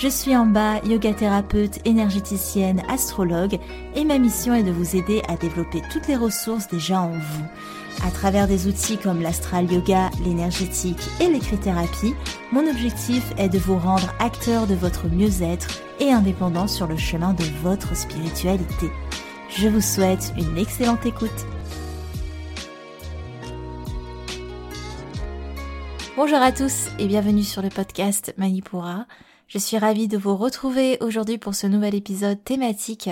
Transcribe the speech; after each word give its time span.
Je 0.00 0.08
suis 0.08 0.34
en 0.34 0.46
bas, 0.46 0.78
yoga 0.86 1.12
thérapeute, 1.12 1.86
énergéticienne, 1.86 2.82
astrologue 2.88 3.58
et 3.94 4.04
ma 4.06 4.16
mission 4.16 4.54
est 4.54 4.62
de 4.62 4.70
vous 4.70 4.96
aider 4.96 5.20
à 5.28 5.36
développer 5.36 5.82
toutes 5.92 6.08
les 6.08 6.16
ressources 6.16 6.68
déjà 6.68 7.02
en 7.02 7.10
vous 7.10 7.44
à 8.02 8.10
travers 8.10 8.48
des 8.48 8.66
outils 8.66 8.96
comme 8.96 9.20
l'astral 9.20 9.70
yoga, 9.70 10.08
l'énergétique 10.24 11.02
et 11.20 11.28
l'écrit-thérapie, 11.28 12.14
mon 12.50 12.66
objectif 12.66 13.22
est 13.36 13.50
de 13.50 13.58
vous 13.58 13.76
rendre 13.76 14.10
acteur 14.20 14.66
de 14.66 14.74
votre 14.74 15.06
mieux-être 15.06 15.68
et 15.98 16.10
indépendant 16.10 16.66
sur 16.66 16.86
le 16.86 16.96
chemin 16.96 17.34
de 17.34 17.44
votre 17.62 17.94
spiritualité. 17.94 18.90
Je 19.50 19.68
vous 19.68 19.82
souhaite 19.82 20.32
une 20.38 20.56
excellente 20.56 21.04
écoute. 21.04 21.28
Bonjour 26.16 26.38
à 26.38 26.52
tous 26.52 26.88
et 26.98 27.06
bienvenue 27.06 27.42
sur 27.42 27.60
le 27.60 27.68
podcast 27.68 28.32
Manipura. 28.38 29.04
Je 29.50 29.58
suis 29.58 29.78
ravie 29.78 30.06
de 30.06 30.16
vous 30.16 30.36
retrouver 30.36 30.96
aujourd'hui 31.00 31.36
pour 31.36 31.56
ce 31.56 31.66
nouvel 31.66 31.96
épisode 31.96 32.44
thématique 32.44 33.10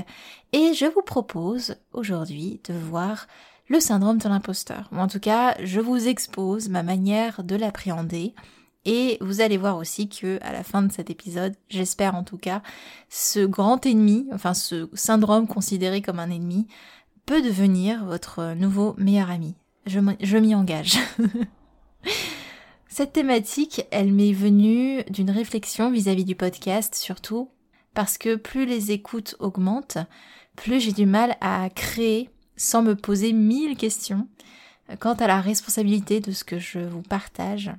et 0.52 0.72
je 0.72 0.86
vous 0.86 1.02
propose 1.02 1.74
aujourd'hui 1.92 2.60
de 2.68 2.74
voir 2.74 3.26
le 3.66 3.80
syndrome 3.80 4.18
de 4.18 4.28
l'imposteur. 4.28 4.88
Ou 4.92 4.98
en 4.98 5.08
tout 5.08 5.18
cas, 5.18 5.56
je 5.64 5.80
vous 5.80 6.06
expose 6.06 6.68
ma 6.68 6.84
manière 6.84 7.42
de 7.42 7.56
l'appréhender. 7.56 8.36
Et 8.84 9.18
vous 9.20 9.40
allez 9.40 9.56
voir 9.56 9.78
aussi 9.78 10.08
que 10.08 10.38
à 10.42 10.52
la 10.52 10.62
fin 10.62 10.82
de 10.82 10.92
cet 10.92 11.10
épisode, 11.10 11.56
j'espère 11.70 12.14
en 12.14 12.22
tout 12.22 12.38
cas, 12.38 12.62
ce 13.08 13.44
grand 13.44 13.84
ennemi, 13.84 14.28
enfin 14.32 14.54
ce 14.54 14.88
syndrome 14.92 15.48
considéré 15.48 16.02
comme 16.02 16.20
un 16.20 16.30
ennemi, 16.30 16.68
peut 17.26 17.42
devenir 17.42 18.04
votre 18.04 18.54
nouveau 18.54 18.94
meilleur 18.96 19.32
ami. 19.32 19.56
Je 19.86 20.36
m'y 20.38 20.54
engage. 20.54 21.00
Cette 22.98 23.12
thématique, 23.12 23.86
elle 23.92 24.12
m'est 24.12 24.32
venue 24.32 25.04
d'une 25.04 25.30
réflexion 25.30 25.88
vis-à-vis 25.88 26.22
-vis 26.24 26.26
du 26.26 26.34
podcast, 26.34 26.96
surtout 26.96 27.48
parce 27.94 28.18
que 28.18 28.34
plus 28.34 28.66
les 28.66 28.90
écoutes 28.90 29.36
augmentent, 29.38 29.98
plus 30.56 30.80
j'ai 30.80 30.90
du 30.90 31.06
mal 31.06 31.36
à 31.40 31.70
créer 31.70 32.28
sans 32.56 32.82
me 32.82 32.96
poser 32.96 33.32
mille 33.32 33.76
questions 33.76 34.26
quant 34.98 35.14
à 35.14 35.28
la 35.28 35.40
responsabilité 35.40 36.18
de 36.18 36.32
ce 36.32 36.42
que 36.42 36.58
je 36.58 36.80
vous 36.80 37.02
partage. 37.02 37.70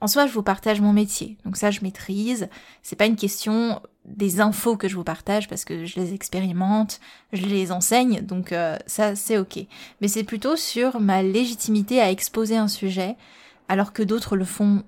En 0.00 0.08
soi, 0.08 0.26
je 0.26 0.32
vous 0.32 0.42
partage 0.42 0.80
mon 0.80 0.92
métier, 0.92 1.38
donc 1.44 1.56
ça 1.56 1.70
je 1.70 1.82
maîtrise. 1.82 2.48
C'est 2.82 2.96
pas 2.96 3.06
une 3.06 3.14
question 3.14 3.80
des 4.06 4.40
infos 4.40 4.76
que 4.76 4.88
je 4.88 4.96
vous 4.96 5.04
partage 5.04 5.46
parce 5.46 5.64
que 5.64 5.84
je 5.84 6.00
les 6.00 6.14
expérimente, 6.14 6.98
je 7.32 7.46
les 7.46 7.70
enseigne, 7.70 8.22
donc 8.22 8.50
euh, 8.50 8.76
ça 8.88 9.14
c'est 9.14 9.38
ok. 9.38 9.60
Mais 10.00 10.08
c'est 10.08 10.24
plutôt 10.24 10.56
sur 10.56 10.98
ma 10.98 11.22
légitimité 11.22 12.00
à 12.00 12.10
exposer 12.10 12.56
un 12.56 12.66
sujet 12.66 13.14
alors 13.68 13.92
que 13.92 14.02
d'autres 14.02 14.36
le 14.36 14.44
font 14.44 14.84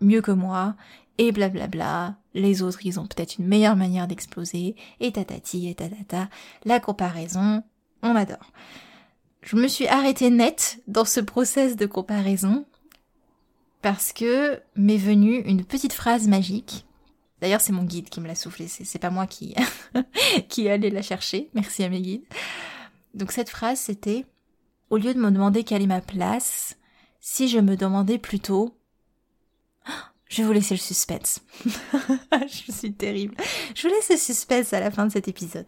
mieux 0.00 0.22
que 0.22 0.30
moi 0.30 0.74
et 1.18 1.32
blablabla. 1.32 2.16
Les 2.34 2.62
autres 2.62 2.84
ils 2.84 3.00
ont 3.00 3.06
peut-être 3.06 3.38
une 3.38 3.46
meilleure 3.46 3.76
manière 3.76 4.06
d'exploser 4.06 4.76
et 5.00 5.12
tatati 5.12 5.68
et 5.68 5.74
tatata. 5.74 6.28
La 6.64 6.80
comparaison, 6.80 7.62
on 8.02 8.14
adore. 8.14 8.52
Je 9.42 9.56
me 9.56 9.68
suis 9.68 9.86
arrêtée 9.86 10.30
net 10.30 10.80
dans 10.86 11.04
ce 11.04 11.20
process 11.20 11.76
de 11.76 11.86
comparaison 11.86 12.66
parce 13.82 14.12
que 14.12 14.60
m'est 14.76 14.96
venue 14.96 15.40
une 15.40 15.64
petite 15.64 15.92
phrase 15.92 16.28
magique. 16.28 16.84
D'ailleurs, 17.40 17.60
c'est 17.60 17.72
mon 17.72 17.84
guide 17.84 18.08
qui 18.08 18.20
me 18.20 18.26
l'a 18.26 18.34
soufflé, 18.34 18.66
c'est 18.66 18.98
pas 18.98 19.10
moi 19.10 19.26
qui, 19.26 19.54
qui 20.48 20.68
allait 20.68 20.90
la 20.90 21.02
chercher. 21.02 21.50
Merci 21.54 21.84
à 21.84 21.88
mes 21.88 22.00
guides. 22.00 22.24
Donc 23.14 23.30
cette 23.32 23.48
phrase, 23.48 23.78
c'était 23.78 24.26
au 24.90 24.96
lieu 24.96 25.14
de 25.14 25.20
me 25.20 25.30
demander 25.30 25.64
quelle 25.64 25.82
est 25.82 25.86
ma 25.86 26.00
place, 26.00 26.76
si 27.20 27.48
je 27.48 27.58
me 27.58 27.76
demandais 27.76 28.18
plutôt 28.18 28.74
je 30.28 30.42
vais 30.42 30.46
vous 30.46 30.52
laisser 30.52 30.74
le 30.74 30.80
suspense. 30.80 31.40
je 31.66 32.72
suis 32.72 32.92
terrible. 32.92 33.36
Je 33.74 33.88
vous 33.88 33.94
laisse 33.94 34.10
le 34.10 34.16
suspense 34.16 34.72
à 34.72 34.80
la 34.80 34.90
fin 34.90 35.06
de 35.06 35.12
cet 35.12 35.28
épisode. 35.28 35.66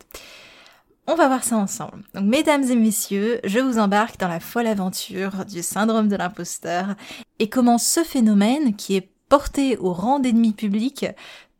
On 1.07 1.15
va 1.15 1.27
voir 1.27 1.43
ça 1.43 1.57
ensemble. 1.57 2.05
Donc, 2.15 2.25
mesdames 2.25 2.63
et 2.63 2.77
messieurs, 2.77 3.41
je 3.43 3.59
vous 3.59 3.79
embarque 3.79 4.19
dans 4.21 4.29
la 4.29 4.39
folle 4.39 4.67
aventure 4.67 5.45
du 5.45 5.63
syndrome 5.63 6.09
de 6.09 6.17
l'imposteur 6.17 6.95
et 7.39 7.49
comment 7.49 7.79
ce 7.79 8.05
phénomène, 8.05 8.77
qui 8.77 8.95
est 8.97 9.11
porté 9.29 9.77
au 9.79 9.93
rang 9.93 10.21
d'ennemi 10.21 10.53
public, 10.53 11.07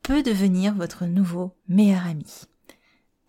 peut 0.03 0.23
devenir 0.23 0.75
votre 0.75 1.07
nouveau 1.07 1.53
meilleur 1.69 2.07
ami? 2.07 2.27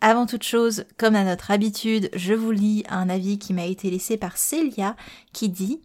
Avant 0.02 0.26
toute 0.26 0.44
chose, 0.44 0.86
comme 0.98 1.16
à 1.16 1.24
notre 1.24 1.52
habitude, 1.52 2.10
je 2.14 2.34
vous 2.34 2.52
lis 2.52 2.84
un 2.90 3.10
avis 3.10 3.40
qui 3.40 3.54
m'a 3.54 3.66
été 3.66 3.90
laissé 3.90 4.18
par 4.18 4.38
Célia 4.38 4.96
qui 5.32 5.50
dit 5.50 5.82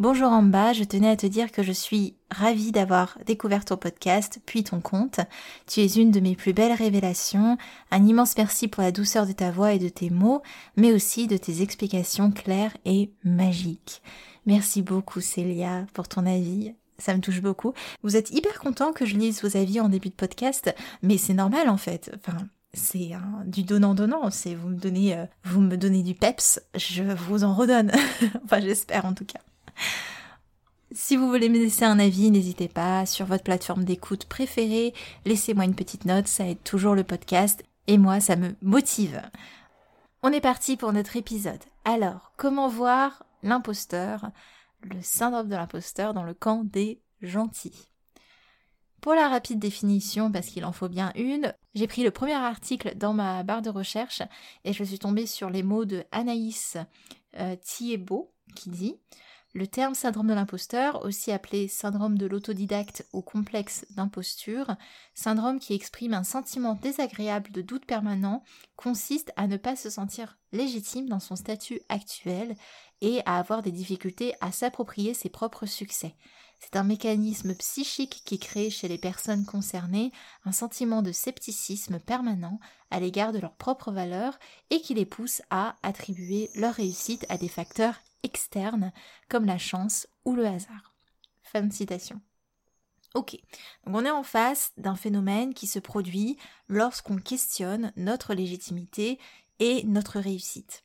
Bonjour 0.00 0.32
Amba, 0.32 0.72
je 0.72 0.84
tenais 0.84 1.10
à 1.10 1.16
te 1.16 1.26
dire 1.26 1.52
que 1.52 1.62
je 1.62 1.72
suis 1.72 2.14
ravie 2.30 2.72
d'avoir 2.72 3.18
découvert 3.26 3.66
ton 3.66 3.76
podcast, 3.76 4.40
puis 4.46 4.64
ton 4.64 4.80
compte. 4.80 5.20
Tu 5.66 5.80
es 5.80 5.96
une 5.96 6.10
de 6.10 6.20
mes 6.20 6.34
plus 6.36 6.54
belles 6.54 6.72
révélations. 6.72 7.58
Un 7.90 8.06
immense 8.06 8.34
merci 8.38 8.66
pour 8.66 8.82
la 8.82 8.92
douceur 8.92 9.26
de 9.26 9.32
ta 9.32 9.50
voix 9.50 9.74
et 9.74 9.78
de 9.78 9.90
tes 9.90 10.08
mots, 10.08 10.40
mais 10.74 10.94
aussi 10.94 11.26
de 11.26 11.36
tes 11.36 11.60
explications 11.60 12.30
claires 12.30 12.74
et 12.86 13.10
magiques. 13.24 14.00
Merci 14.46 14.80
beaucoup 14.80 15.20
Célia 15.20 15.84
pour 15.92 16.08
ton 16.08 16.24
avis. 16.24 16.72
Ça 16.96 17.14
me 17.14 17.20
touche 17.20 17.42
beaucoup. 17.42 17.74
Vous 18.02 18.16
êtes 18.16 18.30
hyper 18.30 18.58
content 18.58 18.94
que 18.94 19.04
je 19.04 19.18
lise 19.18 19.42
vos 19.42 19.54
avis 19.54 19.82
en 19.82 19.90
début 19.90 20.08
de 20.08 20.14
podcast, 20.14 20.74
mais 21.02 21.18
c'est 21.18 21.34
normal 21.34 21.68
en 21.68 21.76
fait. 21.76 22.10
Enfin, 22.16 22.38
c'est 22.72 23.10
du 23.44 23.64
donnant-donnant, 23.64 24.30
c'est 24.30 24.54
vous 24.54 24.68
me 24.68 24.78
donnez 24.78 25.14
euh, 25.14 25.26
vous 25.44 25.60
me 25.60 25.76
donnez 25.76 26.02
du 26.02 26.14
peps, 26.14 26.58
je 26.74 27.02
vous 27.02 27.44
en 27.44 27.52
redonne. 27.52 27.92
enfin, 28.46 28.60
j'espère 28.60 29.04
en 29.04 29.12
tout 29.12 29.26
cas. 29.26 29.40
Si 30.92 31.16
vous 31.16 31.28
voulez 31.28 31.48
me 31.48 31.58
laisser 31.58 31.84
un 31.84 32.00
avis, 32.00 32.32
n'hésitez 32.32 32.66
pas 32.66 33.06
sur 33.06 33.24
votre 33.24 33.44
plateforme 33.44 33.84
d'écoute 33.84 34.24
préférée. 34.24 34.92
Laissez-moi 35.24 35.64
une 35.64 35.76
petite 35.76 36.04
note, 36.04 36.26
ça 36.26 36.48
aide 36.48 36.64
toujours 36.64 36.96
le 36.96 37.04
podcast 37.04 37.62
et 37.86 37.96
moi, 37.96 38.18
ça 38.18 38.34
me 38.34 38.56
motive. 38.60 39.22
On 40.24 40.32
est 40.32 40.40
parti 40.40 40.76
pour 40.76 40.92
notre 40.92 41.16
épisode. 41.16 41.62
Alors, 41.84 42.32
comment 42.36 42.66
voir 42.66 43.24
l'imposteur, 43.44 44.30
le 44.82 45.00
syndrome 45.00 45.48
de 45.48 45.54
l'imposteur 45.54 46.12
dans 46.12 46.24
le 46.24 46.34
camp 46.34 46.64
des 46.64 47.00
gentils? 47.22 47.88
Pour 49.00 49.14
la 49.14 49.28
rapide 49.28 49.60
définition, 49.60 50.30
parce 50.32 50.48
qu'il 50.48 50.64
en 50.64 50.72
faut 50.72 50.88
bien 50.88 51.12
une, 51.14 51.54
j'ai 51.74 51.86
pris 51.86 52.02
le 52.02 52.10
premier 52.10 52.34
article 52.34 52.96
dans 52.96 53.14
ma 53.14 53.44
barre 53.44 53.62
de 53.62 53.70
recherche 53.70 54.22
et 54.64 54.72
je 54.72 54.82
suis 54.82 54.98
tombée 54.98 55.26
sur 55.26 55.50
les 55.50 55.62
mots 55.62 55.84
de 55.84 56.04
Anaïs 56.10 56.76
euh, 57.38 57.54
qui 57.56 57.96
dit 58.66 58.96
le 59.52 59.66
terme 59.66 59.94
syndrome 59.94 60.28
de 60.28 60.34
l'imposteur, 60.34 61.04
aussi 61.04 61.32
appelé 61.32 61.66
syndrome 61.66 62.16
de 62.16 62.26
l'autodidacte 62.26 63.06
ou 63.12 63.20
complexe 63.20 63.84
d'imposture, 63.90 64.76
syndrome 65.14 65.58
qui 65.58 65.74
exprime 65.74 66.14
un 66.14 66.22
sentiment 66.22 66.74
désagréable 66.74 67.50
de 67.50 67.60
doute 67.60 67.84
permanent, 67.84 68.44
consiste 68.76 69.32
à 69.36 69.48
ne 69.48 69.56
pas 69.56 69.74
se 69.74 69.90
sentir 69.90 70.38
légitime 70.52 71.08
dans 71.08 71.18
son 71.18 71.34
statut 71.34 71.80
actuel 71.88 72.54
et 73.00 73.22
à 73.26 73.38
avoir 73.38 73.62
des 73.62 73.72
difficultés 73.72 74.34
à 74.40 74.52
s'approprier 74.52 75.14
ses 75.14 75.30
propres 75.30 75.66
succès. 75.66 76.14
C'est 76.60 76.76
un 76.76 76.84
mécanisme 76.84 77.54
psychique 77.54 78.22
qui 78.24 78.38
crée 78.38 78.70
chez 78.70 78.86
les 78.86 78.98
personnes 78.98 79.46
concernées 79.46 80.12
un 80.44 80.52
sentiment 80.52 81.00
de 81.02 81.10
scepticisme 81.10 81.98
permanent 81.98 82.60
à 82.90 83.00
l'égard 83.00 83.32
de 83.32 83.38
leurs 83.38 83.56
propres 83.56 83.90
valeurs 83.90 84.38
et 84.68 84.80
qui 84.80 84.94
les 84.94 85.06
pousse 85.06 85.42
à 85.50 85.76
attribuer 85.82 86.50
leur 86.54 86.74
réussite 86.74 87.24
à 87.30 87.38
des 87.38 87.48
facteurs 87.48 87.98
externes 88.22 88.92
comme 89.28 89.46
la 89.46 89.58
chance 89.58 90.06
ou 90.24 90.34
le 90.34 90.46
hasard. 90.46 90.94
Fin 91.42 91.62
de 91.62 91.72
citation. 91.72 92.20
Ok, 93.14 93.36
donc 93.84 93.96
on 93.96 94.04
est 94.04 94.10
en 94.10 94.22
face 94.22 94.72
d'un 94.76 94.94
phénomène 94.94 95.52
qui 95.52 95.66
se 95.66 95.80
produit 95.80 96.38
lorsqu'on 96.68 97.16
questionne 97.16 97.92
notre 97.96 98.34
légitimité 98.34 99.18
et 99.58 99.82
notre 99.84 100.20
réussite. 100.20 100.84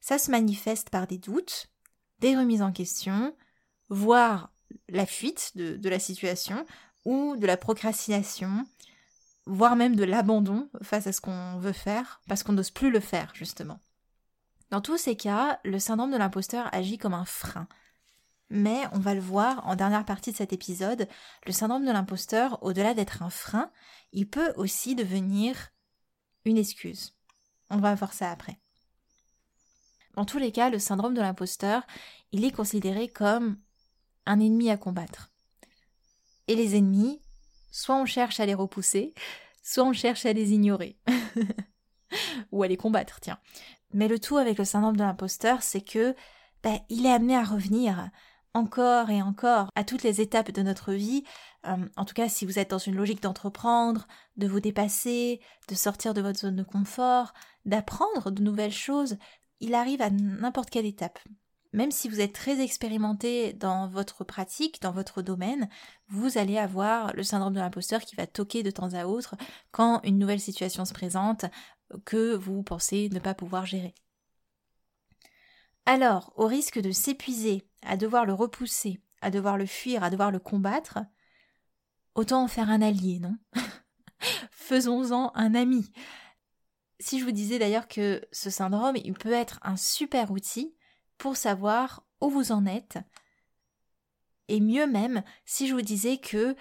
Ça 0.00 0.18
se 0.18 0.30
manifeste 0.30 0.90
par 0.90 1.06
des 1.06 1.16
doutes, 1.16 1.70
des 2.18 2.36
remises 2.36 2.60
en 2.60 2.72
question, 2.72 3.34
voire 3.88 4.52
la 4.90 5.06
fuite 5.06 5.52
de, 5.54 5.76
de 5.76 5.88
la 5.88 5.98
situation 5.98 6.66
ou 7.06 7.36
de 7.36 7.46
la 7.46 7.56
procrastination, 7.56 8.66
voire 9.46 9.76
même 9.76 9.96
de 9.96 10.04
l'abandon 10.04 10.68
face 10.82 11.06
à 11.06 11.12
ce 11.12 11.22
qu'on 11.22 11.58
veut 11.58 11.72
faire 11.72 12.20
parce 12.28 12.42
qu'on 12.42 12.52
n'ose 12.52 12.70
plus 12.70 12.90
le 12.90 13.00
faire 13.00 13.32
justement. 13.34 13.80
Dans 14.72 14.80
tous 14.80 14.96
ces 14.96 15.16
cas, 15.16 15.60
le 15.64 15.78
syndrome 15.78 16.10
de 16.10 16.16
l'imposteur 16.16 16.70
agit 16.72 16.96
comme 16.96 17.12
un 17.12 17.26
frein. 17.26 17.68
Mais 18.48 18.80
on 18.92 18.98
va 18.98 19.12
le 19.12 19.20
voir 19.20 19.66
en 19.66 19.76
dernière 19.76 20.06
partie 20.06 20.32
de 20.32 20.36
cet 20.36 20.54
épisode, 20.54 21.08
le 21.46 21.52
syndrome 21.52 21.84
de 21.84 21.90
l'imposteur, 21.90 22.58
au-delà 22.62 22.94
d'être 22.94 23.22
un 23.22 23.28
frein, 23.28 23.70
il 24.12 24.26
peut 24.26 24.54
aussi 24.56 24.94
devenir 24.94 25.68
une 26.46 26.56
excuse. 26.56 27.14
On 27.68 27.76
va 27.76 27.94
voir 27.94 28.14
ça 28.14 28.30
après. 28.30 28.60
Dans 30.14 30.24
tous 30.24 30.38
les 30.38 30.52
cas, 30.52 30.70
le 30.70 30.78
syndrome 30.78 31.12
de 31.12 31.20
l'imposteur, 31.20 31.86
il 32.32 32.42
est 32.42 32.50
considéré 32.50 33.08
comme 33.08 33.58
un 34.24 34.40
ennemi 34.40 34.70
à 34.70 34.78
combattre. 34.78 35.32
Et 36.48 36.56
les 36.56 36.76
ennemis, 36.76 37.20
soit 37.70 37.96
on 37.96 38.06
cherche 38.06 38.40
à 38.40 38.46
les 38.46 38.54
repousser, 38.54 39.12
soit 39.62 39.84
on 39.84 39.92
cherche 39.92 40.24
à 40.24 40.32
les 40.32 40.52
ignorer. 40.52 40.98
Ou 42.52 42.62
à 42.62 42.68
les 42.68 42.78
combattre, 42.78 43.20
tiens. 43.20 43.38
Mais 43.92 44.08
le 44.08 44.18
tout 44.18 44.36
avec 44.36 44.58
le 44.58 44.64
syndrome 44.64 44.96
de 44.96 45.02
l'imposteur, 45.02 45.62
c'est 45.62 45.80
que 45.80 46.14
ben, 46.62 46.78
il 46.88 47.06
est 47.06 47.12
amené 47.12 47.36
à 47.36 47.44
revenir 47.44 48.10
encore 48.54 49.10
et 49.10 49.22
encore 49.22 49.68
à 49.74 49.84
toutes 49.84 50.02
les 50.02 50.20
étapes 50.20 50.50
de 50.50 50.62
notre 50.62 50.92
vie. 50.92 51.24
Euh, 51.66 51.76
en 51.96 52.04
tout 52.04 52.14
cas, 52.14 52.28
si 52.28 52.44
vous 52.44 52.58
êtes 52.58 52.70
dans 52.70 52.78
une 52.78 52.96
logique 52.96 53.22
d'entreprendre, 53.22 54.06
de 54.36 54.46
vous 54.46 54.60
dépasser, 54.60 55.40
de 55.68 55.74
sortir 55.74 56.14
de 56.14 56.20
votre 56.20 56.40
zone 56.40 56.56
de 56.56 56.62
confort, 56.62 57.32
d'apprendre 57.64 58.30
de 58.30 58.42
nouvelles 58.42 58.72
choses, 58.72 59.16
il 59.60 59.74
arrive 59.74 60.02
à 60.02 60.10
n'importe 60.10 60.70
quelle 60.70 60.86
étape. 60.86 61.18
Même 61.72 61.90
si 61.90 62.10
vous 62.10 62.20
êtes 62.20 62.34
très 62.34 62.60
expérimenté 62.60 63.54
dans 63.54 63.88
votre 63.88 64.24
pratique, 64.24 64.82
dans 64.82 64.92
votre 64.92 65.22
domaine, 65.22 65.70
vous 66.08 66.36
allez 66.36 66.58
avoir 66.58 67.14
le 67.14 67.22
syndrome 67.22 67.54
de 67.54 67.60
l'imposteur 67.60 68.02
qui 68.02 68.14
va 68.14 68.26
toquer 68.26 68.62
de 68.62 68.70
temps 68.70 68.92
à 68.92 69.06
autre 69.06 69.36
quand 69.70 70.02
une 70.04 70.18
nouvelle 70.18 70.40
situation 70.40 70.84
se 70.84 70.92
présente 70.92 71.46
que 72.04 72.34
vous 72.34 72.62
pensez 72.62 73.08
ne 73.10 73.18
pas 73.18 73.34
pouvoir 73.34 73.66
gérer. 73.66 73.94
Alors, 75.86 76.32
au 76.36 76.46
risque 76.46 76.80
de 76.80 76.92
s'épuiser, 76.92 77.66
à 77.82 77.96
devoir 77.96 78.24
le 78.24 78.34
repousser, 78.34 79.00
à 79.20 79.30
devoir 79.30 79.58
le 79.58 79.66
fuir, 79.66 80.04
à 80.04 80.10
devoir 80.10 80.30
le 80.30 80.38
combattre, 80.38 80.98
autant 82.14 82.44
en 82.44 82.48
faire 82.48 82.70
un 82.70 82.82
allié, 82.82 83.18
non? 83.18 83.36
Faisons-en 84.50 85.32
un 85.34 85.54
ami. 85.54 85.90
Si 87.00 87.18
je 87.18 87.24
vous 87.24 87.32
disais 87.32 87.58
d'ailleurs 87.58 87.88
que 87.88 88.24
ce 88.30 88.48
syndrome, 88.48 88.96
il 88.96 89.14
peut 89.14 89.32
être 89.32 89.58
un 89.62 89.76
super 89.76 90.30
outil 90.30 90.76
pour 91.18 91.36
savoir 91.36 92.04
où 92.20 92.30
vous 92.30 92.52
en 92.52 92.64
êtes, 92.64 92.98
et 94.48 94.60
mieux 94.60 94.86
même 94.86 95.22
si 95.44 95.66
je 95.66 95.74
vous 95.74 95.82
disais 95.82 96.18
que 96.18 96.54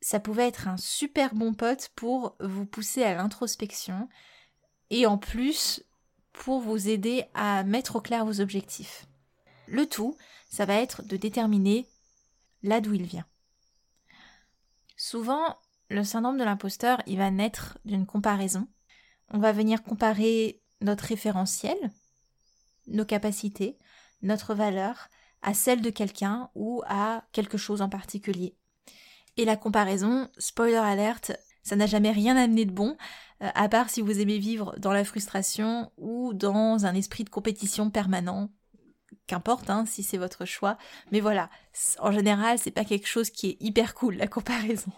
ça 0.00 0.20
pouvait 0.20 0.46
être 0.46 0.68
un 0.68 0.76
super 0.76 1.34
bon 1.34 1.54
pote 1.54 1.90
pour 1.94 2.36
vous 2.40 2.66
pousser 2.66 3.02
à 3.02 3.14
l'introspection, 3.14 4.08
et 4.90 5.06
en 5.06 5.18
plus 5.18 5.82
pour 6.32 6.60
vous 6.60 6.88
aider 6.88 7.24
à 7.34 7.64
mettre 7.64 7.96
au 7.96 8.00
clair 8.00 8.24
vos 8.24 8.40
objectifs. 8.40 9.06
Le 9.66 9.86
tout, 9.86 10.16
ça 10.48 10.64
va 10.64 10.74
être 10.74 11.02
de 11.02 11.16
déterminer 11.16 11.86
là 12.62 12.80
d'où 12.80 12.94
il 12.94 13.04
vient. 13.04 13.26
Souvent, 14.96 15.56
le 15.88 16.04
syndrome 16.04 16.38
de 16.38 16.44
l'imposteur, 16.44 17.02
il 17.06 17.18
va 17.18 17.30
naître 17.30 17.78
d'une 17.84 18.06
comparaison. 18.06 18.68
On 19.30 19.38
va 19.38 19.52
venir 19.52 19.82
comparer 19.82 20.60
notre 20.80 21.04
référentiel, 21.04 21.76
nos 22.86 23.04
capacités, 23.04 23.78
notre 24.22 24.54
valeur 24.54 25.08
à 25.42 25.54
celle 25.54 25.80
de 25.80 25.90
quelqu'un 25.90 26.50
ou 26.54 26.82
à 26.86 27.24
quelque 27.32 27.58
chose 27.58 27.80
en 27.82 27.88
particulier. 27.88 28.56
Et 29.36 29.44
la 29.44 29.56
comparaison, 29.56 30.28
spoiler 30.38 30.74
alerte, 30.76 31.32
ça 31.62 31.76
n'a 31.76 31.86
jamais 31.86 32.10
rien 32.10 32.36
amené 32.36 32.64
de 32.64 32.72
bon, 32.72 32.96
euh, 33.42 33.48
à 33.54 33.68
part 33.68 33.90
si 33.90 34.00
vous 34.00 34.20
aimez 34.20 34.38
vivre 34.38 34.74
dans 34.78 34.92
la 34.92 35.04
frustration 35.04 35.92
ou 35.96 36.32
dans 36.34 36.86
un 36.86 36.94
esprit 36.94 37.24
de 37.24 37.30
compétition 37.30 37.90
permanent. 37.90 38.50
Qu'importe, 39.26 39.70
hein, 39.70 39.84
si 39.86 40.02
c'est 40.02 40.18
votre 40.18 40.44
choix. 40.44 40.76
Mais 41.12 41.20
voilà, 41.20 41.50
en 42.00 42.10
général, 42.10 42.58
c'est 42.58 42.70
pas 42.70 42.84
quelque 42.84 43.06
chose 43.06 43.30
qui 43.30 43.50
est 43.50 43.56
hyper 43.60 43.94
cool, 43.94 44.16
la 44.16 44.26
comparaison. 44.26 44.92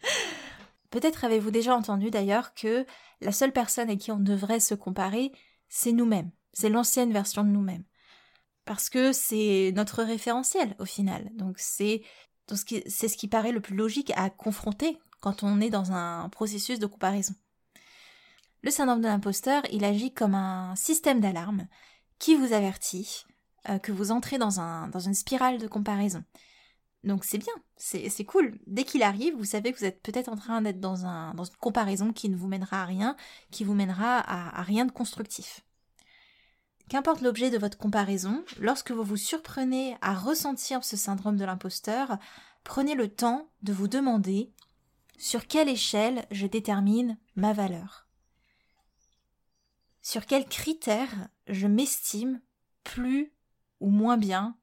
Peut-être 0.90 1.24
avez-vous 1.24 1.50
déjà 1.50 1.74
entendu 1.74 2.10
d'ailleurs 2.10 2.54
que 2.54 2.86
la 3.20 3.32
seule 3.32 3.52
personne 3.52 3.90
à 3.90 3.96
qui 3.96 4.10
on 4.12 4.18
devrait 4.18 4.60
se 4.60 4.74
comparer, 4.74 5.32
c'est 5.68 5.92
nous-mêmes. 5.92 6.30
C'est 6.52 6.70
l'ancienne 6.70 7.12
version 7.12 7.44
de 7.44 7.50
nous-mêmes. 7.50 7.84
Parce 8.64 8.88
que 8.90 9.12
c'est 9.12 9.72
notre 9.74 10.02
référentiel 10.02 10.74
au 10.78 10.84
final. 10.84 11.30
Donc 11.34 11.56
c'est 11.58 12.02
c'est 12.86 13.08
ce 13.08 13.16
qui 13.16 13.28
paraît 13.28 13.52
le 13.52 13.60
plus 13.60 13.76
logique 13.76 14.10
à 14.16 14.30
confronter 14.30 14.98
quand 15.20 15.42
on 15.42 15.60
est 15.60 15.70
dans 15.70 15.92
un 15.92 16.28
processus 16.28 16.78
de 16.78 16.86
comparaison. 16.86 17.34
Le 18.62 18.70
syndrome 18.70 19.00
de 19.00 19.06
l'imposteur, 19.06 19.62
il 19.72 19.84
agit 19.84 20.12
comme 20.12 20.34
un 20.34 20.74
système 20.76 21.20
d'alarme 21.20 21.66
qui 22.18 22.34
vous 22.34 22.52
avertit 22.52 23.24
euh, 23.68 23.78
que 23.78 23.92
vous 23.92 24.10
entrez 24.10 24.38
dans, 24.38 24.60
un, 24.60 24.88
dans 24.88 25.00
une 25.00 25.14
spirale 25.14 25.58
de 25.58 25.68
comparaison. 25.68 26.24
Donc 27.04 27.24
c'est 27.24 27.38
bien, 27.38 27.52
c'est 27.76 28.24
cool. 28.24 28.58
Dès 28.66 28.82
qu'il 28.82 29.04
arrive, 29.04 29.36
vous 29.36 29.44
savez 29.44 29.72
que 29.72 29.78
vous 29.78 29.84
êtes 29.84 30.02
peut-être 30.02 30.28
en 30.28 30.36
train 30.36 30.60
d'être 30.60 30.80
dans, 30.80 31.06
un, 31.06 31.32
dans 31.34 31.44
une 31.44 31.56
comparaison 31.56 32.12
qui 32.12 32.28
ne 32.28 32.36
vous 32.36 32.48
mènera 32.48 32.82
à 32.82 32.84
rien, 32.84 33.16
qui 33.52 33.62
vous 33.62 33.74
mènera 33.74 34.18
à, 34.18 34.58
à 34.58 34.62
rien 34.62 34.84
de 34.84 34.90
constructif. 34.90 35.60
Qu'importe 36.88 37.20
l'objet 37.20 37.50
de 37.50 37.58
votre 37.58 37.78
comparaison, 37.78 38.44
lorsque 38.58 38.90
vous 38.90 39.04
vous 39.04 39.16
surprenez 39.16 39.96
à 40.00 40.14
ressentir 40.14 40.82
ce 40.82 40.96
syndrome 40.96 41.36
de 41.36 41.44
l'imposteur, 41.44 42.18
prenez 42.64 42.94
le 42.94 43.08
temps 43.08 43.48
de 43.62 43.72
vous 43.72 43.88
demander 43.88 44.50
sur 45.18 45.46
quelle 45.46 45.68
échelle 45.68 46.24
je 46.30 46.46
détermine 46.46 47.18
ma 47.34 47.52
valeur? 47.52 48.06
Sur 50.00 50.24
quels 50.24 50.46
critères 50.48 51.28
je 51.48 51.66
m'estime 51.66 52.40
plus 52.84 53.32
ou 53.80 53.90
moins 53.90 54.16
bien 54.16 54.56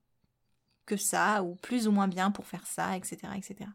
que 0.85 0.97
ça, 0.97 1.43
ou 1.43 1.55
plus 1.55 1.87
ou 1.87 1.91
moins 1.91 2.07
bien 2.07 2.31
pour 2.31 2.45
faire 2.45 2.65
ça, 2.65 2.95
etc., 2.95 3.33
etc. 3.35 3.69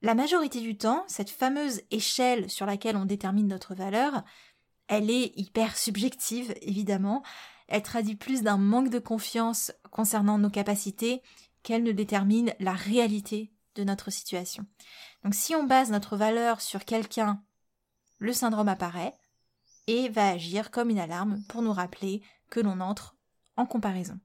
La 0.00 0.14
majorité 0.14 0.60
du 0.60 0.76
temps, 0.76 1.04
cette 1.06 1.30
fameuse 1.30 1.82
échelle 1.90 2.50
sur 2.50 2.66
laquelle 2.66 2.96
on 2.96 3.04
détermine 3.04 3.48
notre 3.48 3.74
valeur, 3.74 4.24
elle 4.86 5.10
est 5.10 5.32
hyper 5.36 5.76
subjective, 5.76 6.54
évidemment. 6.60 7.22
Elle 7.68 7.82
traduit 7.82 8.16
plus 8.16 8.42
d'un 8.42 8.58
manque 8.58 8.90
de 8.90 8.98
confiance 8.98 9.72
concernant 9.90 10.38
nos 10.38 10.50
capacités 10.50 11.22
qu'elle 11.62 11.82
ne 11.82 11.92
détermine 11.92 12.52
la 12.60 12.74
réalité 12.74 13.53
de 13.74 13.84
notre 13.84 14.10
situation. 14.10 14.66
Donc 15.24 15.34
si 15.34 15.54
on 15.54 15.64
base 15.64 15.90
notre 15.90 16.16
valeur 16.16 16.60
sur 16.60 16.84
quelqu'un, 16.84 17.42
le 18.18 18.32
syndrome 18.32 18.68
apparaît 18.68 19.14
et 19.86 20.08
va 20.08 20.28
agir 20.28 20.70
comme 20.70 20.90
une 20.90 20.98
alarme 20.98 21.42
pour 21.48 21.62
nous 21.62 21.72
rappeler 21.72 22.22
que 22.50 22.60
l'on 22.60 22.80
entre 22.80 23.16
en 23.56 23.66
comparaison. 23.66 24.18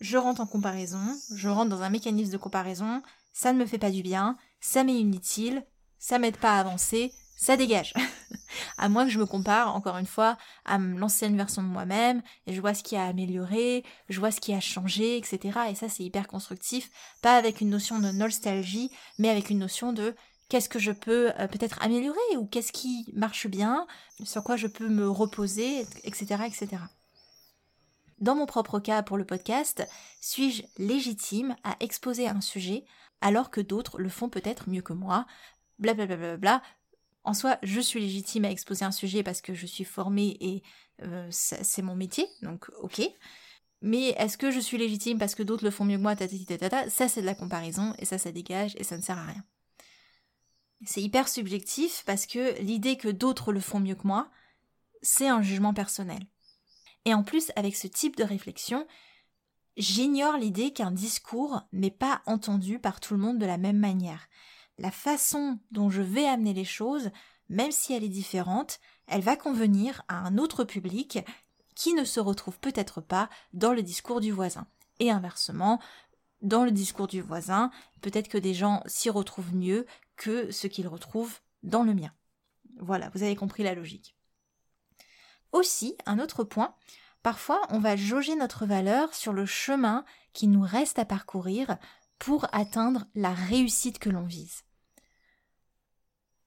Je 0.00 0.18
rentre 0.18 0.40
en 0.40 0.46
comparaison, 0.46 1.16
je 1.34 1.48
rentre 1.48 1.70
dans 1.70 1.82
un 1.82 1.90
mécanisme 1.90 2.32
de 2.32 2.36
comparaison, 2.36 3.02
ça 3.32 3.52
ne 3.52 3.58
me 3.58 3.66
fait 3.66 3.78
pas 3.78 3.90
du 3.90 4.02
bien, 4.02 4.36
ça 4.60 4.84
m'est 4.84 4.98
inutile, 4.98 5.64
ça 5.98 6.18
m'aide 6.18 6.36
pas 6.36 6.56
à 6.56 6.60
avancer, 6.60 7.12
ça 7.36 7.56
dégage. 7.56 7.94
à 8.78 8.88
moins 8.88 9.04
que 9.04 9.10
je 9.10 9.18
me 9.18 9.26
compare, 9.26 9.74
encore 9.74 9.96
une 9.96 10.06
fois, 10.06 10.36
à 10.64 10.78
l'ancienne 10.78 11.36
version 11.36 11.62
de 11.62 11.68
moi-même, 11.68 12.22
et 12.46 12.54
je 12.54 12.60
vois 12.60 12.74
ce 12.74 12.82
qui 12.82 12.96
a 12.96 13.04
amélioré, 13.04 13.84
je 14.08 14.20
vois 14.20 14.30
ce 14.30 14.40
qui 14.40 14.54
a 14.54 14.60
changé, 14.60 15.16
etc. 15.16 15.58
Et 15.70 15.74
ça, 15.74 15.88
c'est 15.88 16.04
hyper 16.04 16.26
constructif, 16.26 16.90
pas 17.22 17.36
avec 17.36 17.60
une 17.60 17.70
notion 17.70 17.98
de 17.98 18.10
nostalgie, 18.10 18.90
mais 19.18 19.28
avec 19.28 19.50
une 19.50 19.58
notion 19.58 19.92
de 19.92 20.14
qu'est-ce 20.48 20.68
que 20.68 20.78
je 20.78 20.92
peux 20.92 21.32
euh, 21.38 21.48
peut-être 21.48 21.82
améliorer 21.82 22.36
ou 22.36 22.46
qu'est-ce 22.46 22.72
qui 22.72 23.06
marche 23.14 23.46
bien, 23.46 23.86
sur 24.24 24.44
quoi 24.44 24.56
je 24.56 24.66
peux 24.66 24.88
me 24.88 25.08
reposer, 25.08 25.86
etc., 26.04 26.44
etc. 26.46 26.68
Dans 28.20 28.34
mon 28.34 28.46
propre 28.46 28.78
cas 28.78 29.02
pour 29.02 29.16
le 29.16 29.24
podcast, 29.24 29.86
suis-je 30.20 30.62
légitime 30.78 31.56
à 31.64 31.76
exposer 31.80 32.28
un 32.28 32.40
sujet 32.40 32.84
alors 33.20 33.50
que 33.50 33.60
d'autres 33.60 33.98
le 33.98 34.08
font 34.08 34.28
peut-être 34.28 34.68
mieux 34.68 34.82
que 34.82 34.92
moi? 34.92 35.26
Blablabla. 35.78 36.16
Bla 36.16 36.36
bla 36.36 36.36
bla 36.36 36.62
en 37.24 37.34
soi, 37.34 37.58
je 37.62 37.80
suis 37.80 38.00
légitime 38.00 38.44
à 38.44 38.50
exposer 38.50 38.84
un 38.84 38.92
sujet 38.92 39.22
parce 39.22 39.40
que 39.40 39.54
je 39.54 39.66
suis 39.66 39.84
formée 39.84 40.36
et 40.40 40.62
euh, 41.02 41.26
c'est 41.30 41.82
mon 41.82 41.96
métier, 41.96 42.28
donc 42.42 42.68
ok. 42.80 43.02
Mais 43.80 44.08
est-ce 44.10 44.38
que 44.38 44.50
je 44.50 44.60
suis 44.60 44.78
légitime 44.78 45.18
parce 45.18 45.34
que 45.34 45.42
d'autres 45.42 45.64
le 45.64 45.70
font 45.70 45.84
mieux 45.84 45.96
que 45.96 46.02
moi 46.02 46.16
Ça, 46.88 47.08
c'est 47.08 47.20
de 47.20 47.26
la 47.26 47.34
comparaison 47.34 47.94
et 47.98 48.04
ça, 48.04 48.18
ça 48.18 48.32
dégage 48.32 48.74
et 48.76 48.84
ça 48.84 48.96
ne 48.96 49.02
sert 49.02 49.18
à 49.18 49.26
rien. 49.26 49.44
C'est 50.86 51.02
hyper 51.02 51.28
subjectif 51.28 52.02
parce 52.06 52.26
que 52.26 52.60
l'idée 52.60 52.96
que 52.96 53.08
d'autres 53.08 53.52
le 53.52 53.60
font 53.60 53.80
mieux 53.80 53.94
que 53.94 54.06
moi, 54.06 54.30
c'est 55.02 55.28
un 55.28 55.42
jugement 55.42 55.74
personnel. 55.74 56.26
Et 57.04 57.14
en 57.14 57.22
plus, 57.22 57.52
avec 57.56 57.76
ce 57.76 57.86
type 57.86 58.16
de 58.16 58.24
réflexion, 58.24 58.86
j'ignore 59.76 60.36
l'idée 60.36 60.72
qu'un 60.72 60.90
discours 60.90 61.62
n'est 61.72 61.90
pas 61.90 62.22
entendu 62.26 62.78
par 62.78 63.00
tout 63.00 63.14
le 63.14 63.20
monde 63.20 63.38
de 63.38 63.46
la 63.46 63.58
même 63.58 63.78
manière. 63.78 64.28
La 64.78 64.90
façon 64.90 65.58
dont 65.70 65.90
je 65.90 66.02
vais 66.02 66.26
amener 66.26 66.52
les 66.52 66.64
choses, 66.64 67.10
même 67.48 67.72
si 67.72 67.92
elle 67.92 68.04
est 68.04 68.08
différente, 68.08 68.80
elle 69.06 69.20
va 69.20 69.36
convenir 69.36 70.02
à 70.08 70.18
un 70.18 70.38
autre 70.38 70.64
public 70.64 71.18
qui 71.74 71.94
ne 71.94 72.04
se 72.04 72.20
retrouve 72.20 72.58
peut-être 72.58 73.00
pas 73.00 73.28
dans 73.52 73.72
le 73.72 73.82
discours 73.82 74.20
du 74.20 74.32
voisin. 74.32 74.66
Et 75.00 75.10
inversement, 75.10 75.80
dans 76.40 76.64
le 76.64 76.70
discours 76.70 77.06
du 77.06 77.20
voisin, 77.20 77.70
peut-être 78.00 78.28
que 78.28 78.38
des 78.38 78.54
gens 78.54 78.82
s'y 78.86 79.10
retrouvent 79.10 79.54
mieux 79.54 79.86
que 80.16 80.50
ce 80.50 80.66
qu'ils 80.66 80.88
retrouvent 80.88 81.40
dans 81.62 81.82
le 81.82 81.94
mien. 81.94 82.12
Voilà, 82.78 83.10
vous 83.14 83.22
avez 83.22 83.36
compris 83.36 83.62
la 83.62 83.74
logique. 83.74 84.16
Aussi, 85.52 85.96
un 86.06 86.18
autre 86.18 86.44
point, 86.44 86.74
parfois 87.22 87.60
on 87.70 87.78
va 87.78 87.96
jauger 87.96 88.36
notre 88.36 88.66
valeur 88.66 89.14
sur 89.14 89.32
le 89.32 89.46
chemin 89.46 90.04
qui 90.32 90.48
nous 90.48 90.62
reste 90.62 90.98
à 90.98 91.04
parcourir 91.04 91.78
pour 92.18 92.46
atteindre 92.52 93.06
la 93.14 93.32
réussite 93.32 93.98
que 93.98 94.10
l'on 94.10 94.24
vise. 94.24 94.62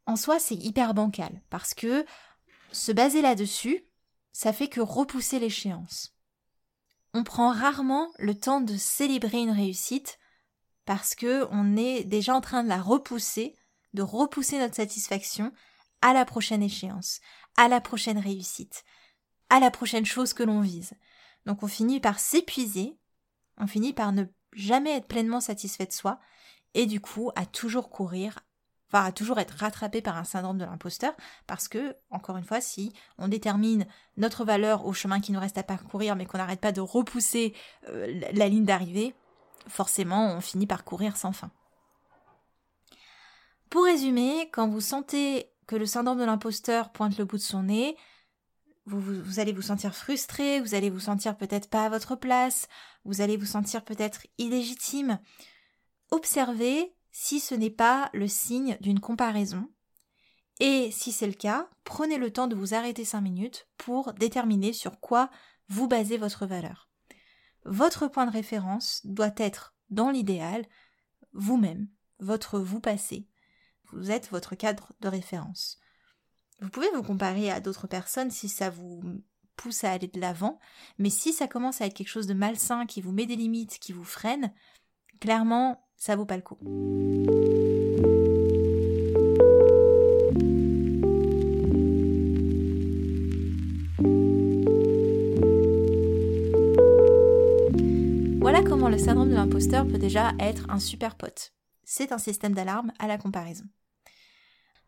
En 0.06 0.16
soi, 0.16 0.40
c'est 0.40 0.56
hyper 0.56 0.94
bancal, 0.94 1.42
parce 1.50 1.74
que 1.74 2.06
se 2.72 2.92
baser 2.92 3.22
là-dessus, 3.22 3.86
ça 4.32 4.54
fait 4.54 4.70
que 4.70 4.82
repousser 4.82 5.40
l'échéance. 5.40 6.14
On 7.14 7.24
prend 7.24 7.52
rarement 7.52 8.12
le 8.20 8.36
temps 8.36 8.62
de 8.62 8.78
célébrer 8.78 9.40
une 9.40 9.52
réussite 9.52 10.20
parce 10.86 11.16
que 11.16 11.48
on 11.52 11.76
est 11.76 12.04
déjà 12.04 12.36
en 12.36 12.42
train 12.42 12.64
de 12.64 12.70
la 12.70 12.82
repousser, 12.82 13.56
de 13.94 14.02
repousser 14.02 14.60
notre 14.60 14.76
satisfaction 14.76 15.52
à 16.02 16.14
la 16.14 16.24
prochaine 16.24 16.64
échéance, 16.64 17.20
à 17.58 17.68
la 17.68 17.82
prochaine 17.82 18.20
réussite, 18.20 18.84
à 19.50 19.60
la 19.60 19.72
prochaine 19.72 20.06
chose 20.06 20.34
que 20.34 20.44
l'on 20.44 20.62
vise. 20.62 20.94
Donc 21.46 21.64
on 21.64 21.68
finit 21.68 22.00
par 22.00 22.20
s'épuiser, 22.20 22.98
on 23.58 23.68
finit 23.68 23.94
par 23.94 24.12
ne 24.12 24.26
jamais 24.54 24.98
être 24.98 25.08
pleinement 25.08 25.40
satisfait 25.40 25.86
de 25.86 25.94
soi, 25.94 26.20
et 26.74 26.86
du 26.86 27.00
coup 27.00 27.32
à 27.36 27.46
toujours 27.46 27.90
courir, 27.90 28.40
enfin 28.90 29.06
à 29.06 29.12
toujours 29.12 29.40
être 29.40 29.56
rattrapé 29.58 30.02
par 30.02 30.18
un 30.18 30.24
syndrome 30.24 30.58
de 30.58 30.66
l'imposteur, 30.66 31.14
parce 31.48 31.68
que, 31.68 31.96
encore 32.10 32.38
une 32.38 32.44
fois, 32.44 32.62
si 32.62 32.94
on 33.18 33.28
détermine 33.28 33.86
notre 34.18 34.46
valeur 34.46 34.86
au 34.86 34.94
chemin 34.94 35.20
qui 35.20 35.32
nous 35.32 35.40
reste 35.40 35.58
à 35.58 35.64
parcourir, 35.64 36.16
mais 36.16 36.26
qu'on 36.26 36.38
n'arrête 36.38 36.62
pas 36.62 36.72
de 36.72 36.82
repousser 36.82 37.54
euh, 37.90 38.22
la 38.34 38.48
ligne 38.48 38.66
d'arrivée, 38.66 39.14
forcément 39.68 40.34
on 40.34 40.42
finit 40.42 40.68
par 40.68 40.84
courir 40.84 41.18
sans 41.18 41.32
fin. 41.32 41.52
Pour 43.70 43.84
résumer, 43.84 44.50
quand 44.54 44.70
vous 44.70 44.82
sentez 44.82 45.52
que 45.68 45.76
le 45.76 45.86
syndrome 45.86 46.20
de 46.20 46.24
l'imposteur 46.24 46.92
pointe 46.92 47.18
le 47.18 47.26
bout 47.26 47.38
de 47.38 47.42
son 47.42 47.64
nez, 47.64 47.98
vous, 48.88 49.40
allez 49.40 49.52
vous 49.52 49.62
sentir 49.62 49.94
frustré, 49.94 50.62
vous 50.62 50.74
allez 50.74 50.90
vous 50.90 51.02
sentir 51.02 51.36
peut-être 51.36 51.70
pas 51.70 51.86
à 51.86 51.90
votre 51.90 52.16
place, 52.16 52.70
vous 53.04 53.20
allez 53.20 53.36
vous 53.36 53.46
sentir 53.46 53.84
peut-être 53.84 54.26
illégitime. 54.38 55.20
Observez 56.10 56.96
si 57.12 57.42
ce 57.42 57.54
n'est 57.54 57.70
pas 57.70 58.10
le 58.14 58.28
signe 58.28 58.78
d'une 58.80 59.02
comparaison. 59.02 59.70
Et 60.60 60.90
si 60.92 61.12
c'est 61.12 61.28
le 61.28 61.34
cas, 61.34 61.70
prenez 61.84 62.18
le 62.18 62.32
temps 62.32 62.48
de 62.48 62.56
vous 62.56 62.74
arrêter 62.74 63.04
5 63.04 63.20
minutes 63.22 63.68
pour 63.78 64.14
déterminer 64.14 64.72
sur 64.72 65.00
quoi 65.00 65.30
vous 65.68 65.88
basez 65.88 66.18
votre 66.18 66.46
valeur. 66.46 66.90
Votre 67.66 68.08
point 68.08 68.26
de 68.26 68.32
référence 68.32 69.02
doit 69.04 69.34
être, 69.36 69.76
dans 69.90 70.10
l'idéal, 70.10 70.66
vous-même, 71.34 71.88
votre 72.20 72.58
vous 72.58 72.80
passé. 72.80 73.28
Vous 73.92 74.12
êtes 74.12 74.30
votre 74.30 74.56
cadre 74.56 74.94
de 75.02 75.10
référence. 75.10 75.80
Vous 76.60 76.70
pouvez 76.70 76.90
vous 76.96 77.04
comparer 77.04 77.52
à 77.52 77.60
d'autres 77.60 77.86
personnes 77.86 78.32
si 78.32 78.50
ça 78.50 78.72
vous 78.72 79.02
pousse 79.56 79.84
à 79.84 79.92
aller 79.92 80.08
de 80.08 80.20
l'avant, 80.20 80.60
mais 80.98 81.12
si 81.12 81.32
ça 81.32 81.48
commence 81.48 81.82
à 81.82 81.86
être 81.86 81.94
quelque 81.94 82.10
chose 82.10 82.26
de 82.26 82.34
malsain, 82.34 82.88
qui 82.88 83.00
vous 83.00 83.12
met 83.12 83.28
des 83.28 83.36
limites, 83.36 83.78
qui 83.80 83.94
vous 83.94 84.04
freine, 84.04 84.52
clairement, 85.20 85.88
ça 85.98 86.16
vaut 86.16 86.26
pas 86.26 86.36
le 86.36 86.42
coup. 86.42 86.58
Voilà 98.40 98.64
comment 98.64 98.90
le 98.90 98.98
syndrome 98.98 99.30
de 99.30 99.36
l'imposteur 99.36 99.86
peut 99.86 100.00
déjà 100.00 100.32
être 100.40 100.68
un 100.70 100.80
super 100.80 101.16
pote. 101.16 101.54
C'est 101.84 102.12
un 102.12 102.18
système 102.18 102.54
d'alarme 102.56 102.92
à 102.98 103.06
la 103.06 103.20
comparaison. 103.20 103.66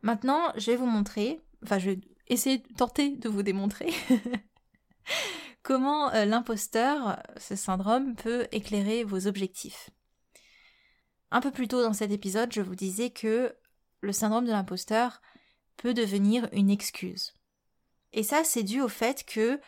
Maintenant, 0.01 0.51
je 0.55 0.71
vais 0.71 0.77
vous 0.77 0.85
montrer, 0.85 1.39
enfin 1.63 1.79
je 1.79 1.91
vais 1.91 2.01
essayer 2.27 2.59
de 2.59 2.73
tenter 2.73 3.15
de 3.17 3.29
vous 3.29 3.43
démontrer 3.43 3.93
comment 5.63 6.11
euh, 6.13 6.25
l'imposteur, 6.25 7.21
ce 7.37 7.55
syndrome, 7.55 8.15
peut 8.15 8.47
éclairer 8.51 9.03
vos 9.03 9.27
objectifs. 9.27 9.89
Un 11.31 11.41
peu 11.41 11.51
plus 11.51 11.67
tôt 11.67 11.83
dans 11.83 11.93
cet 11.93 12.11
épisode, 12.11 12.51
je 12.51 12.61
vous 12.61 12.75
disais 12.75 13.11
que 13.11 13.55
le 14.01 14.11
syndrome 14.11 14.45
de 14.45 14.51
l'imposteur 14.51 15.21
peut 15.77 15.93
devenir 15.93 16.49
une 16.51 16.69
excuse. 16.69 17.33
Et 18.13 18.23
ça, 18.23 18.43
c'est 18.43 18.63
dû 18.63 18.81
au 18.81 18.87
fait 18.87 19.23
que 19.25 19.59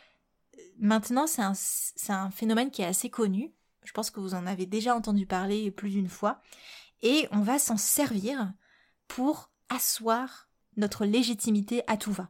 maintenant, 0.80 1.28
c'est 1.28 2.12
un, 2.12 2.32
phénomène 2.32 2.72
qui 2.72 2.82
est 2.82 2.86
assez 2.86 3.10
connu. 3.10 3.54
Je 3.84 3.92
pense 3.92 4.10
que 4.10 4.20
vous 4.20 4.34
en 4.34 4.48
avez 4.48 4.66
déjà 4.66 4.96
entendu 4.96 5.26
parler 5.26 5.72
plus 5.72 5.92
d'une 5.92 6.10
fois. 6.10 6.42
Et 7.02 7.28
on 7.32 7.42
va 7.42 7.60
s'en 7.60 7.78
servir 7.78 8.52
pour 9.08 9.52
asseoir 9.70 10.50
notre 10.78 11.06
légitimité 11.06 11.84
à 11.88 11.98
tout 11.98 12.12
va. 12.12 12.30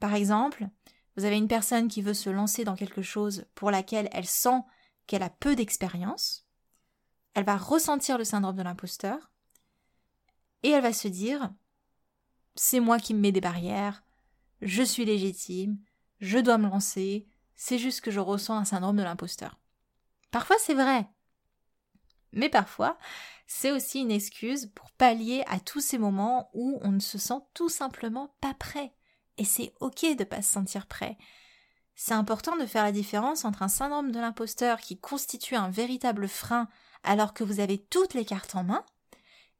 Par 0.00 0.14
exemple, 0.14 0.68
vous 1.16 1.24
avez 1.24 1.36
une 1.36 1.48
personne 1.48 1.88
qui 1.88 2.02
veut 2.02 2.14
se 2.14 2.30
lancer 2.30 2.64
dans 2.64 2.74
quelque 2.74 3.02
chose 3.02 3.46
pour 3.54 3.70
laquelle 3.70 4.08
elle 4.12 4.26
sent 4.26 4.60
qu'elle 5.06 5.22
a 5.22 5.30
peu 5.30 5.54
d'expérience, 5.54 6.46
elle 7.34 7.44
va 7.44 7.56
ressentir 7.56 8.18
le 8.18 8.24
syndrome 8.24 8.56
de 8.56 8.62
l'imposteur 8.62 9.30
et 10.62 10.70
elle 10.70 10.82
va 10.82 10.92
se 10.92 11.08
dire 11.08 11.52
c'est 12.54 12.80
moi 12.80 12.98
qui 12.98 13.14
me 13.14 13.20
mets 13.20 13.32
des 13.32 13.40
barrières, 13.40 14.04
je 14.62 14.82
suis 14.82 15.04
légitime, 15.04 15.78
je 16.20 16.38
dois 16.38 16.58
me 16.58 16.68
lancer, 16.68 17.26
c'est 17.56 17.78
juste 17.78 18.00
que 18.00 18.10
je 18.10 18.20
ressens 18.20 18.56
un 18.56 18.64
syndrome 18.64 18.96
de 18.96 19.02
l'imposteur. 19.02 19.58
Parfois 20.30 20.56
c'est 20.60 20.74
vrai, 20.74 21.06
mais 22.34 22.48
parfois 22.48 22.98
c'est 23.46 23.70
aussi 23.70 24.00
une 24.00 24.10
excuse 24.10 24.70
pour 24.74 24.90
pallier 24.92 25.44
à 25.46 25.60
tous 25.60 25.80
ces 25.80 25.98
moments 25.98 26.50
où 26.54 26.78
on 26.82 26.92
ne 26.92 27.00
se 27.00 27.18
sent 27.18 27.40
tout 27.52 27.68
simplement 27.68 28.34
pas 28.40 28.54
prêt. 28.54 28.94
Et 29.36 29.44
c'est 29.44 29.74
ok 29.80 30.16
de 30.16 30.24
pas 30.24 30.42
se 30.42 30.52
sentir 30.52 30.86
prêt. 30.86 31.18
C'est 31.94 32.14
important 32.14 32.56
de 32.56 32.66
faire 32.66 32.84
la 32.84 32.92
différence 32.92 33.44
entre 33.44 33.62
un 33.62 33.68
syndrome 33.68 34.12
de 34.12 34.18
l'imposteur 34.18 34.80
qui 34.80 34.98
constitue 34.98 35.56
un 35.56 35.70
véritable 35.70 36.28
frein 36.28 36.68
alors 37.02 37.34
que 37.34 37.44
vous 37.44 37.60
avez 37.60 37.78
toutes 37.78 38.14
les 38.14 38.24
cartes 38.24 38.56
en 38.56 38.64
main, 38.64 38.84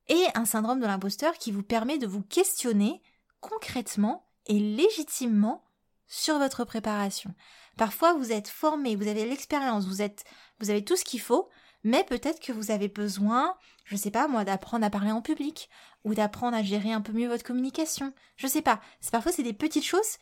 et 0.09 0.25
un 0.35 0.45
syndrome 0.45 0.81
de 0.81 0.87
l'imposteur 0.87 1.35
qui 1.35 1.53
vous 1.53 1.63
permet 1.63 1.99
de 1.99 2.07
vous 2.07 2.23
questionner 2.23 3.03
concrètement 3.41 4.27
et 4.47 4.59
légitimement 4.59 5.65
sur 6.07 6.39
votre 6.39 6.65
préparation. 6.65 7.35
Parfois, 7.77 8.15
vous 8.15 8.33
êtes 8.33 8.49
formé, 8.49 8.97
vous 8.97 9.09
avez 9.09 9.25
l'expérience, 9.25 9.87
vous 9.87 10.03
êtes, 10.03 10.25
vous 10.61 10.71
avez 10.71 10.85
tout 10.85 10.97
ce 10.97 11.05
qu'il 11.05 11.21
faut, 11.21 11.49
mais 11.85 12.03
peut-être 12.05 12.41
que 12.41 12.53
vous 12.53 12.71
avez 12.71 12.89
besoin, 12.89 13.57
je 13.85 13.97
sais 13.97 14.11
pas 14.11 14.27
moi, 14.27 14.45
d'apprendre 14.45 14.85
à 14.85 14.91
parler 14.91 15.13
en 15.13 15.23
public, 15.23 15.69
ou 16.03 16.15
d'apprendre 16.15 16.57
à 16.57 16.63
gérer 16.63 16.93
un 16.93 17.01
peu 17.01 17.13
mieux 17.13 17.29
votre 17.29 17.45
communication. 17.45 18.13
Je 18.37 18.47
sais 18.47 18.63
pas. 18.63 18.81
C'est 19.01 19.13
parfois 19.13 19.33
c'est 19.33 19.43
des 19.43 19.53
petites 19.53 19.85
choses, 19.85 20.19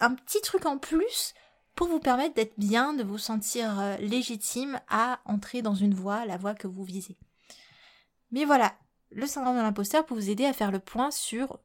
un 0.00 0.14
petit 0.14 0.40
truc 0.40 0.66
en 0.66 0.78
plus 0.78 1.34
pour 1.74 1.88
vous 1.88 2.00
permettre 2.00 2.34
d'être 2.34 2.58
bien, 2.58 2.94
de 2.94 3.02
vous 3.02 3.18
sentir 3.18 3.80
euh, 3.80 3.96
légitime 3.98 4.80
à 4.88 5.20
entrer 5.24 5.60
dans 5.60 5.74
une 5.74 5.94
voie, 5.94 6.24
la 6.24 6.36
voie 6.36 6.54
que 6.54 6.68
vous 6.68 6.84
visez. 6.84 7.16
Mais 8.30 8.44
voilà, 8.44 8.74
le 9.10 9.26
syndrome 9.26 9.56
de 9.56 9.62
l'imposteur 9.62 10.06
peut 10.06 10.14
vous 10.14 10.30
aider 10.30 10.44
à 10.44 10.52
faire 10.52 10.70
le 10.70 10.78
point 10.78 11.10
sur 11.10 11.58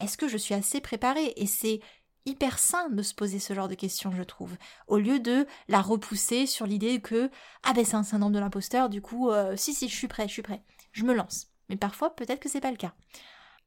est-ce 0.00 0.16
que 0.16 0.28
je 0.28 0.36
suis 0.36 0.54
assez 0.54 0.80
préparée? 0.80 1.32
Et 1.36 1.46
c'est 1.46 1.80
hyper 2.26 2.58
sain 2.58 2.88
de 2.90 3.02
se 3.02 3.14
poser 3.14 3.38
ce 3.38 3.54
genre 3.54 3.68
de 3.68 3.74
questions, 3.74 4.12
je 4.12 4.22
trouve, 4.22 4.56
au 4.86 4.98
lieu 4.98 5.18
de 5.18 5.46
la 5.68 5.80
repousser 5.80 6.46
sur 6.46 6.66
l'idée 6.66 7.00
que 7.00 7.30
ah 7.62 7.72
ben 7.72 7.84
c'est 7.84 7.96
un 7.96 8.02
syndrome 8.02 8.32
de 8.32 8.38
l'imposteur, 8.38 8.88
du 8.88 9.02
coup 9.02 9.30
euh, 9.30 9.56
si 9.56 9.74
si 9.74 9.88
je 9.88 9.94
suis 9.94 10.08
prêt, 10.08 10.28
je 10.28 10.32
suis 10.32 10.42
prêt, 10.42 10.62
je 10.92 11.04
me 11.04 11.14
lance. 11.14 11.48
Mais 11.68 11.76
parfois 11.76 12.14
peut-être 12.14 12.40
que 12.40 12.48
c'est 12.48 12.60
pas 12.60 12.70
le 12.70 12.76
cas. 12.76 12.94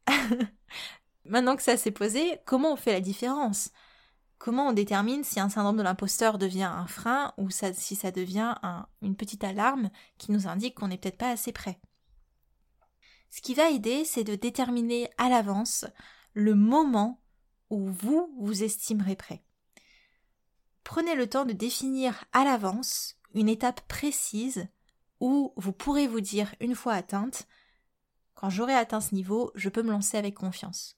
Maintenant 1.26 1.56
que 1.56 1.64
ça 1.64 1.78
s'est 1.78 1.92
posé, 1.92 2.40
comment 2.46 2.74
on 2.74 2.78
fait 2.78 2.94
la 2.94 3.02
différence? 3.02 3.72
Comment 4.38 4.68
on 4.68 4.74
détermine 4.74 5.24
si 5.24 5.40
un 5.40 5.50
syndrome 5.50 5.78
de 5.78 5.82
l'imposteur 5.82 6.38
devient 6.38 6.64
un 6.64 6.88
frein 6.88 7.34
ou 7.38 7.50
si 7.50 7.96
ça 7.96 8.12
devient 8.12 8.54
une 9.02 9.16
petite 9.16 9.44
alarme 9.44 9.90
qui 10.18 10.32
nous 10.32 10.48
indique 10.48 10.76
qu'on 10.76 10.90
n'est 10.90 10.98
peut-être 10.98 11.18
pas 11.18 11.32
assez 11.32 11.52
prêt? 11.52 11.80
Ce 13.32 13.42
qui 13.42 13.54
va 13.54 13.70
aider, 13.70 14.06
c'est 14.06 14.24
de 14.24 14.36
déterminer 14.36 15.10
à 15.18 15.30
l'avance 15.30 15.86
le 16.34 16.54
moment 16.54 17.20
vous 17.80 18.34
vous 18.40 18.64
estimerez 18.64 19.16
prêt. 19.16 19.44
Prenez 20.84 21.16
le 21.16 21.28
temps 21.28 21.46
de 21.46 21.54
définir 21.54 22.26
à 22.32 22.44
l'avance 22.44 23.18
une 23.34 23.50
étape 23.50 23.82
précise 23.88 24.68
où 25.20 25.54
vous 25.58 25.72
pourrez 25.72 26.08
vous 26.08 26.22
dire 26.22 26.54
une 26.60 26.76
fois 26.76 26.94
atteinte 26.94 27.48
quand 28.36 28.50
j'aurai 28.50 28.76
atteint 28.76 29.02
ce 29.02 29.16
niveau, 29.16 29.52
je 29.56 29.70
peux 29.70 29.82
me 29.82 29.92
lancer 29.92 30.18
avec 30.18 30.36
confiance. 30.36 30.98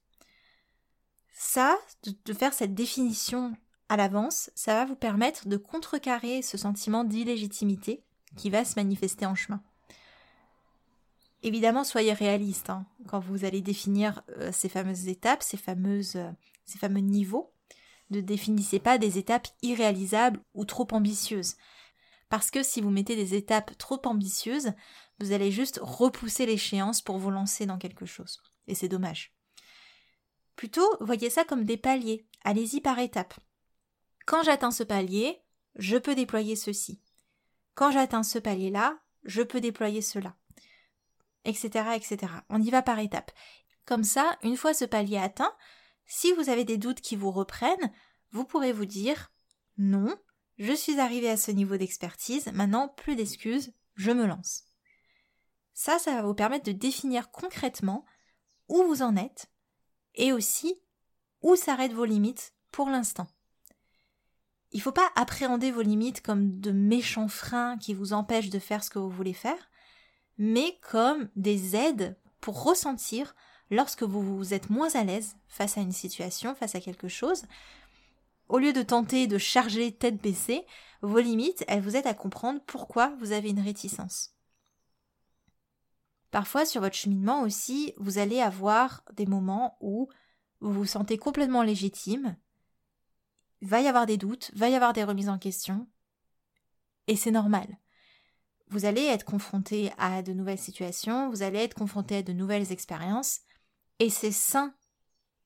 Ça, 1.31 1.77
de, 2.03 2.33
faire 2.33 2.53
cette 2.53 2.73
définition 2.73 3.55
à 3.89 3.95
l'avance, 3.95 4.49
ça 4.55 4.73
va 4.73 4.85
vous 4.85 4.95
permettre 4.95 5.47
de 5.47 5.55
contrecarrer 5.55 6.41
ce 6.41 6.57
sentiment 6.57 7.03
d'illégitimité 7.03 8.03
qui 8.35 8.49
va 8.49 8.65
se 8.65 8.75
manifester 8.75 9.25
en 9.27 9.35
chemin. 9.35 9.61
Évidemment, 11.43 11.83
soyez 11.83 12.11
réaliste 12.11 12.71
hein, 12.71 12.87
quand 13.07 13.19
vous 13.19 13.45
allez 13.45 13.61
définir 13.61 14.23
euh, 14.39 14.51
ces 14.51 14.67
fameuses 14.67 15.07
étapes, 15.07 15.43
ces, 15.43 15.57
fameuses, 15.57 16.15
euh, 16.15 16.31
ces 16.67 16.77
fameux 16.77 16.99
niveaux. 16.99 17.51
Ne 18.09 18.21
définissez 18.21 18.79
pas 18.79 18.97
des 18.97 19.17
étapes 19.17 19.47
irréalisables 19.61 20.41
ou 20.53 20.65
trop 20.65 20.87
ambitieuses. 20.91 21.55
Parce 22.29 22.51
que 22.51 22.61
si 22.61 22.81
vous 22.81 22.89
mettez 22.89 23.15
des 23.15 23.35
étapes 23.35 23.77
trop 23.77 24.01
ambitieuses, 24.05 24.73
vous 25.19 25.31
allez 25.31 25.51
juste 25.51 25.79
repousser 25.81 26.45
l'échéance 26.45 27.01
pour 27.01 27.17
vous 27.17 27.31
lancer 27.31 27.65
dans 27.65 27.77
quelque 27.77 28.05
chose. 28.05 28.41
Et 28.67 28.75
c'est 28.75 28.89
dommage. 28.89 29.33
Plutôt, 30.55 30.87
voyez 30.99 31.29
ça 31.29 31.43
comme 31.43 31.63
des 31.63 31.77
paliers. 31.77 32.25
Allez-y 32.43 32.81
par 32.81 32.99
étapes. 32.99 33.35
Quand 34.25 34.43
j'atteins 34.43 34.71
ce 34.71 34.83
palier, 34.83 35.41
je 35.75 35.97
peux 35.97 36.15
déployer 36.15 36.55
ceci. 36.55 37.01
Quand 37.75 37.91
j'atteins 37.91 38.23
ce 38.23 38.39
palier-là, 38.39 38.99
je 39.23 39.41
peux 39.41 39.61
déployer 39.61 40.01
cela. 40.01 40.35
Etc., 41.45 41.69
etc. 41.95 42.33
On 42.49 42.61
y 42.61 42.69
va 42.69 42.81
par 42.81 42.99
étapes. 42.99 43.31
Comme 43.85 44.03
ça, 44.03 44.37
une 44.43 44.57
fois 44.57 44.73
ce 44.73 44.83
palier 44.83 45.17
atteint, 45.17 45.55
si 46.07 46.31
vous 46.33 46.49
avez 46.49 46.63
des 46.63 46.77
doutes 46.77 47.01
qui 47.01 47.15
vous 47.15 47.31
reprennent, 47.31 47.91
vous 48.31 48.45
pourrez 48.45 48.71
vous 48.71 48.85
dire 48.85 49.31
non, 49.77 50.17
je 50.57 50.73
suis 50.73 50.99
arrivé 50.99 51.29
à 51.29 51.37
ce 51.37 51.51
niveau 51.51 51.77
d'expertise, 51.77 52.47
maintenant 52.53 52.87
plus 52.87 53.15
d'excuses, 53.15 53.73
je 53.95 54.11
me 54.11 54.25
lance. 54.25 54.63
Ça, 55.73 55.99
ça 55.99 56.15
va 56.15 56.23
vous 56.23 56.33
permettre 56.33 56.65
de 56.65 56.71
définir 56.71 57.29
concrètement 57.29 58.05
où 58.67 58.83
vous 58.83 59.03
en 59.03 59.15
êtes 59.15 59.51
et 60.15 60.33
aussi 60.33 60.81
où 61.41 61.55
s'arrêtent 61.55 61.93
vos 61.93 62.05
limites 62.05 62.53
pour 62.71 62.89
l'instant. 62.89 63.27
Il 64.71 64.77
ne 64.77 64.81
faut 64.81 64.91
pas 64.91 65.09
appréhender 65.15 65.71
vos 65.71 65.81
limites 65.81 66.21
comme 66.21 66.59
de 66.59 66.71
méchants 66.71 67.27
freins 67.27 67.77
qui 67.77 67.93
vous 67.93 68.13
empêchent 68.13 68.49
de 68.49 68.59
faire 68.59 68.83
ce 68.83 68.89
que 68.89 68.99
vous 68.99 69.09
voulez 69.09 69.33
faire, 69.33 69.69
mais 70.37 70.79
comme 70.81 71.29
des 71.35 71.75
aides 71.75 72.19
pour 72.41 72.63
ressentir 72.63 73.35
lorsque 73.69 74.03
vous 74.03 74.53
êtes 74.53 74.69
moins 74.69 74.93
à 74.95 75.03
l'aise 75.03 75.35
face 75.47 75.77
à 75.77 75.81
une 75.81 75.91
situation, 75.91 76.55
face 76.55 76.75
à 76.75 76.79
quelque 76.79 77.07
chose. 77.07 77.43
Au 78.49 78.59
lieu 78.59 78.73
de 78.73 78.81
tenter 78.81 79.27
de 79.27 79.37
charger 79.37 79.91
tête 79.91 80.21
baissée, 80.21 80.65
vos 81.01 81.19
limites, 81.19 81.63
elles 81.67 81.81
vous 81.81 81.95
aident 81.95 82.07
à 82.07 82.13
comprendre 82.13 82.61
pourquoi 82.65 83.13
vous 83.19 83.31
avez 83.31 83.49
une 83.49 83.59
réticence. 83.59 84.33
Parfois, 86.31 86.65
sur 86.65 86.81
votre 86.81 86.95
cheminement 86.95 87.41
aussi, 87.41 87.93
vous 87.97 88.17
allez 88.17 88.39
avoir 88.39 89.03
des 89.13 89.25
moments 89.25 89.77
où 89.81 90.09
vous 90.59 90.73
vous 90.73 90.85
sentez 90.85 91.17
complètement 91.17 91.63
légitime, 91.63 92.35
va 93.61 93.81
y 93.81 93.87
avoir 93.87 94.05
des 94.05 94.17
doutes, 94.17 94.51
va 94.53 94.69
y 94.69 94.75
avoir 94.75 94.93
des 94.93 95.03
remises 95.03 95.29
en 95.29 95.37
question, 95.37 95.87
et 97.07 97.15
c'est 97.15 97.31
normal. 97.31 97.77
Vous 98.69 98.85
allez 98.85 99.03
être 99.03 99.23
confronté 99.23 99.91
à 99.97 100.21
de 100.21 100.33
nouvelles 100.33 100.59
situations, 100.59 101.29
vous 101.29 101.41
allez 101.41 101.59
être 101.59 101.73
confronté 101.73 102.17
à 102.17 102.21
de 102.21 102.33
nouvelles 102.33 102.71
expériences, 102.71 103.41
et 103.99 104.09
c'est 104.09 104.31
sain, 104.31 104.73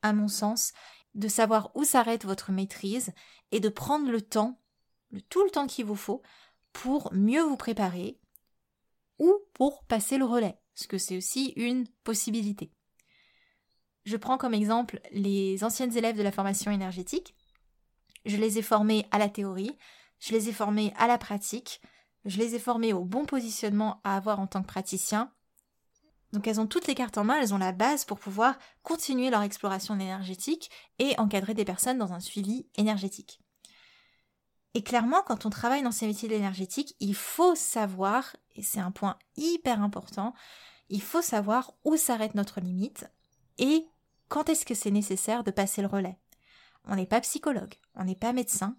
à 0.02 0.14
mon 0.14 0.28
sens, 0.28 0.74
de 1.16 1.28
savoir 1.28 1.72
où 1.76 1.84
s'arrête 1.84 2.26
votre 2.26 2.52
maîtrise 2.52 3.12
et 3.52 3.60
de 3.60 3.70
prendre 3.70 4.10
le 4.10 4.22
temps, 4.22 4.60
tout 5.30 5.44
le 5.44 5.50
temps 5.50 5.68
qu'il 5.68 5.86
vous 5.86 5.96
faut, 5.96 6.22
pour 6.74 7.14
mieux 7.14 7.44
vous 7.44 7.58
préparer 7.58 8.18
ou 9.20 9.36
pour 9.54 9.84
passer 9.84 10.18
le 10.18 10.26
relais, 10.26 10.58
parce 10.74 10.88
que 10.88 10.98
c'est 10.98 11.18
aussi 11.18 11.54
une 11.56 11.88
possibilité. 12.04 12.72
Je 14.04 14.18
prends 14.18 14.38
comme 14.38 14.54
exemple 14.54 15.00
les 15.12 15.64
anciennes 15.64 15.96
élèves 15.96 16.18
de 16.18 16.24
la 16.24 16.32
formation 16.32 16.72
énergétique. 16.72 17.36
Je 18.26 18.38
les 18.38 18.58
ai 18.58 18.62
formées 18.62 19.06
à 19.12 19.20
la 19.20 19.30
théorie, 19.30 19.78
je 20.20 20.32
les 20.32 20.50
ai 20.50 20.54
formées 20.54 20.94
à 20.98 21.08
la 21.08 21.18
pratique, 21.18 21.82
je 22.26 22.38
les 22.38 22.56
ai 22.56 22.60
formées 22.60 22.94
au 22.94 23.04
bon 23.04 23.26
positionnement 23.26 24.02
à 24.04 24.16
avoir 24.16 24.40
en 24.40 24.48
tant 24.48 24.62
que 24.62 24.68
praticien. 24.68 25.32
Donc 26.34 26.48
elles 26.48 26.60
ont 26.60 26.68
toutes 26.68 26.88
les 26.88 26.96
cartes 26.96 27.18
en 27.18 27.24
main, 27.24 27.40
elles 27.42 27.54
ont 27.54 27.58
la 27.58 27.72
base 27.72 28.06
pour 28.06 28.20
pouvoir 28.20 28.58
continuer 28.84 29.30
leur 29.30 29.42
exploration 29.42 29.96
énergétique 29.96 30.70
et 31.00 31.18
encadrer 31.20 31.54
des 31.54 31.66
personnes 31.66 31.98
dans 31.98 32.14
un 32.14 32.20
suivi 32.20 32.68
énergétique. 32.76 33.42
Et 34.74 34.84
clairement, 34.84 35.22
quand 35.26 35.46
on 35.46 35.50
travaille 35.50 35.84
dans 35.84 35.92
ces 35.92 36.08
métiers 36.08 36.30
de 36.30 36.94
il 37.00 37.16
faut 37.16 37.56
savoir, 37.56 38.36
et 38.56 38.64
c'est 38.64 38.80
un 38.80 38.92
point 38.92 39.18
hyper 39.36 39.82
important, 39.82 40.34
il 40.88 41.02
faut 41.02 41.22
savoir 41.22 41.74
où 41.84 41.98
s'arrête 41.98 42.36
notre 42.36 42.62
limite 42.62 43.06
et 43.58 43.86
quand 44.30 44.48
est-ce 44.48 44.66
que 44.66 44.74
c'est 44.74 44.92
nécessaire 44.92 45.44
de 45.44 45.52
passer 45.52 45.82
le 45.82 45.88
relais. 45.88 46.18
On 46.86 46.96
n'est 46.96 47.06
pas 47.06 47.20
psychologue, 47.20 47.76
on 47.96 48.06
n'est 48.06 48.16
pas 48.16 48.32
médecin, 48.32 48.78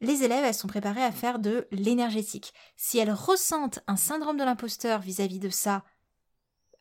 les 0.00 0.22
élèves, 0.22 0.44
elles 0.44 0.54
sont 0.54 0.68
préparées 0.68 1.02
à 1.02 1.10
faire 1.10 1.38
de 1.38 1.66
l'énergétique. 1.72 2.54
Si 2.76 2.98
elles 2.98 3.12
ressentent 3.12 3.80
un 3.88 3.96
syndrome 3.96 4.36
de 4.36 4.44
l'imposteur 4.44 5.00
vis-à-vis 5.00 5.40
de 5.40 5.48
ça, 5.48 5.84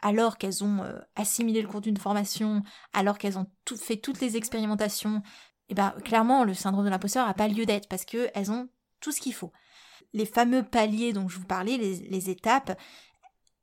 alors 0.01 0.38
qu'elles 0.38 0.63
ont 0.63 0.84
euh, 0.84 1.00
assimilé 1.16 1.62
le 1.62 1.68
cours 1.68 1.82
d'une 1.82 1.98
formation, 1.98 2.63
alors 2.94 3.18
qu'elles 3.18 3.38
ont 3.38 3.48
fait 3.77 3.98
toutes 3.98 4.22
les 4.22 4.38
expérimentations, 4.38 5.22
eh 5.70 5.74
ben 5.74 5.92
clairement 6.04 6.44
le 6.44 6.54
syndrome 6.54 6.86
de 6.86 6.89
l'imposteur 6.89 7.25
n'a 7.27 7.34
pas 7.34 7.48
lieu 7.48 7.66
d'être 7.66 7.89
parce 7.89 8.06
qu'elles 8.06 8.51
ont 8.51 8.70
tout 9.00 9.12
ce 9.12 9.20
qu'il 9.20 9.34
faut. 9.34 9.51
Les 10.13 10.25
fameux 10.25 10.64
paliers 10.64 11.14
dont 11.14 11.27
je 11.27 11.38
vous 11.38 11.46
parlais, 11.46 11.77
les 11.77 12.29
étapes, 12.29 12.79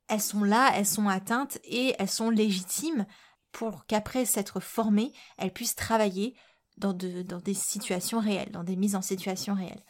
elles 0.07 0.21
sont 0.21 0.43
là, 0.43 0.71
elles 0.75 0.85
sont 0.85 1.07
atteintes 1.07 1.57
et 1.63 1.95
elles 1.97 2.09
sont 2.09 2.29
légitimes 2.29 3.05
pour 3.51 3.85
qu'après 3.85 4.25
s'être 4.25 4.59
formées, 4.59 5.13
elles 5.37 5.53
puissent 5.53 5.75
travailler 5.75 6.35
dans, 6.77 6.93
des 6.93 7.53
situations 7.53 8.19
réelles, 8.19 8.51
dans 8.51 8.63
des 8.63 8.75
mises 8.75 8.95
en 8.95 9.01
situation 9.01 9.55
réelles. 9.55 9.83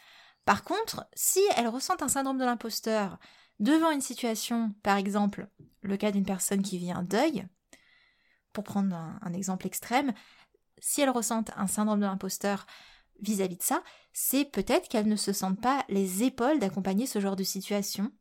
Par 0.45 0.63
contre, 0.63 1.07
si 1.15 1.41
elles 1.57 1.67
ressentent 1.67 2.03
un 2.03 2.07
syndrome 2.07 2.37
de 2.37 2.45
l'imposteur 2.45 3.19
devant 3.59 3.91
une 3.91 4.01
situation, 4.01 4.73
par 4.83 4.97
exemple 4.97 5.49
le 5.81 5.97
cas 5.97 6.11
d'une 6.11 6.25
personne 6.25 6.61
qui 6.61 6.77
vit 6.77 6.91
un 6.91 7.03
deuil, 7.03 7.47
pour 8.53 8.63
prendre 8.63 8.95
un, 8.95 9.33
exemple 9.33 9.67
extrême, 9.67 10.13
si 10.79 11.01
elles 11.01 11.09
ressentent 11.09 11.51
un 11.57 11.67
syndrome 11.67 11.99
de 11.99 12.05
l'imposteur 12.05 12.65
vis-à-vis 13.21 13.57
de 13.57 13.63
ça, 13.63 13.83
c'est 14.13 14.45
peut-être 14.45 14.87
qu'elles 14.87 15.07
ne 15.07 15.15
se 15.15 15.33
sentent 15.33 15.61
pas 15.61 15.83
les 15.89 16.23
épaules 16.23 16.59
d'accompagner 16.59 17.05
ce 17.05 17.19
genre 17.19 17.35
de 17.35 17.43
situation. 17.43 18.11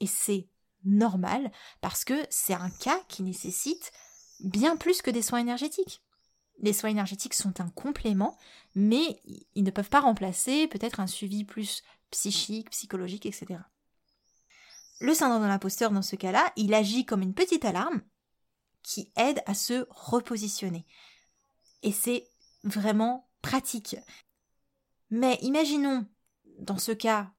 Et 0.00 0.06
c'est 0.06 0.48
normal 0.84 1.50
parce 1.80 2.04
que 2.04 2.26
c'est 2.30 2.54
un 2.54 2.70
cas 2.70 3.00
qui 3.08 3.22
nécessite 3.22 3.90
bien 4.40 4.76
plus 4.76 5.02
que 5.02 5.10
des 5.10 5.22
soins 5.22 5.40
énergétiques. 5.40 6.02
Les 6.60 6.72
soins 6.72 6.90
énergétiques 6.90 7.34
sont 7.34 7.60
un 7.60 7.70
complément, 7.70 8.38
mais 8.74 9.20
ils 9.54 9.64
ne 9.64 9.70
peuvent 9.70 9.88
pas 9.88 10.00
remplacer 10.00 10.68
peut-être 10.68 11.00
un 11.00 11.06
suivi 11.06 11.44
plus 11.44 11.82
psychique, 12.10 12.70
psychologique, 12.70 13.26
etc. 13.26 13.60
Le 15.00 15.14
syndrome 15.14 15.42
de 15.42 15.48
l'imposteur, 15.48 15.90
dans 15.90 16.02
ce 16.02 16.16
cas-là, 16.16 16.52
il 16.56 16.74
agit 16.74 17.06
comme 17.06 17.22
une 17.22 17.34
petite 17.34 17.64
alarme 17.64 18.02
qui 18.82 19.10
aide 19.16 19.42
à 19.46 19.54
se 19.54 19.86
repositionner. 19.88 20.86
Et 21.82 21.92
c'est 21.92 22.28
vraiment 22.64 23.30
pratique. 23.40 23.96
Mais 25.08 25.38
imaginons, 25.40 26.06
dans 26.58 26.78
ce 26.78 26.92
cas, 26.92 27.32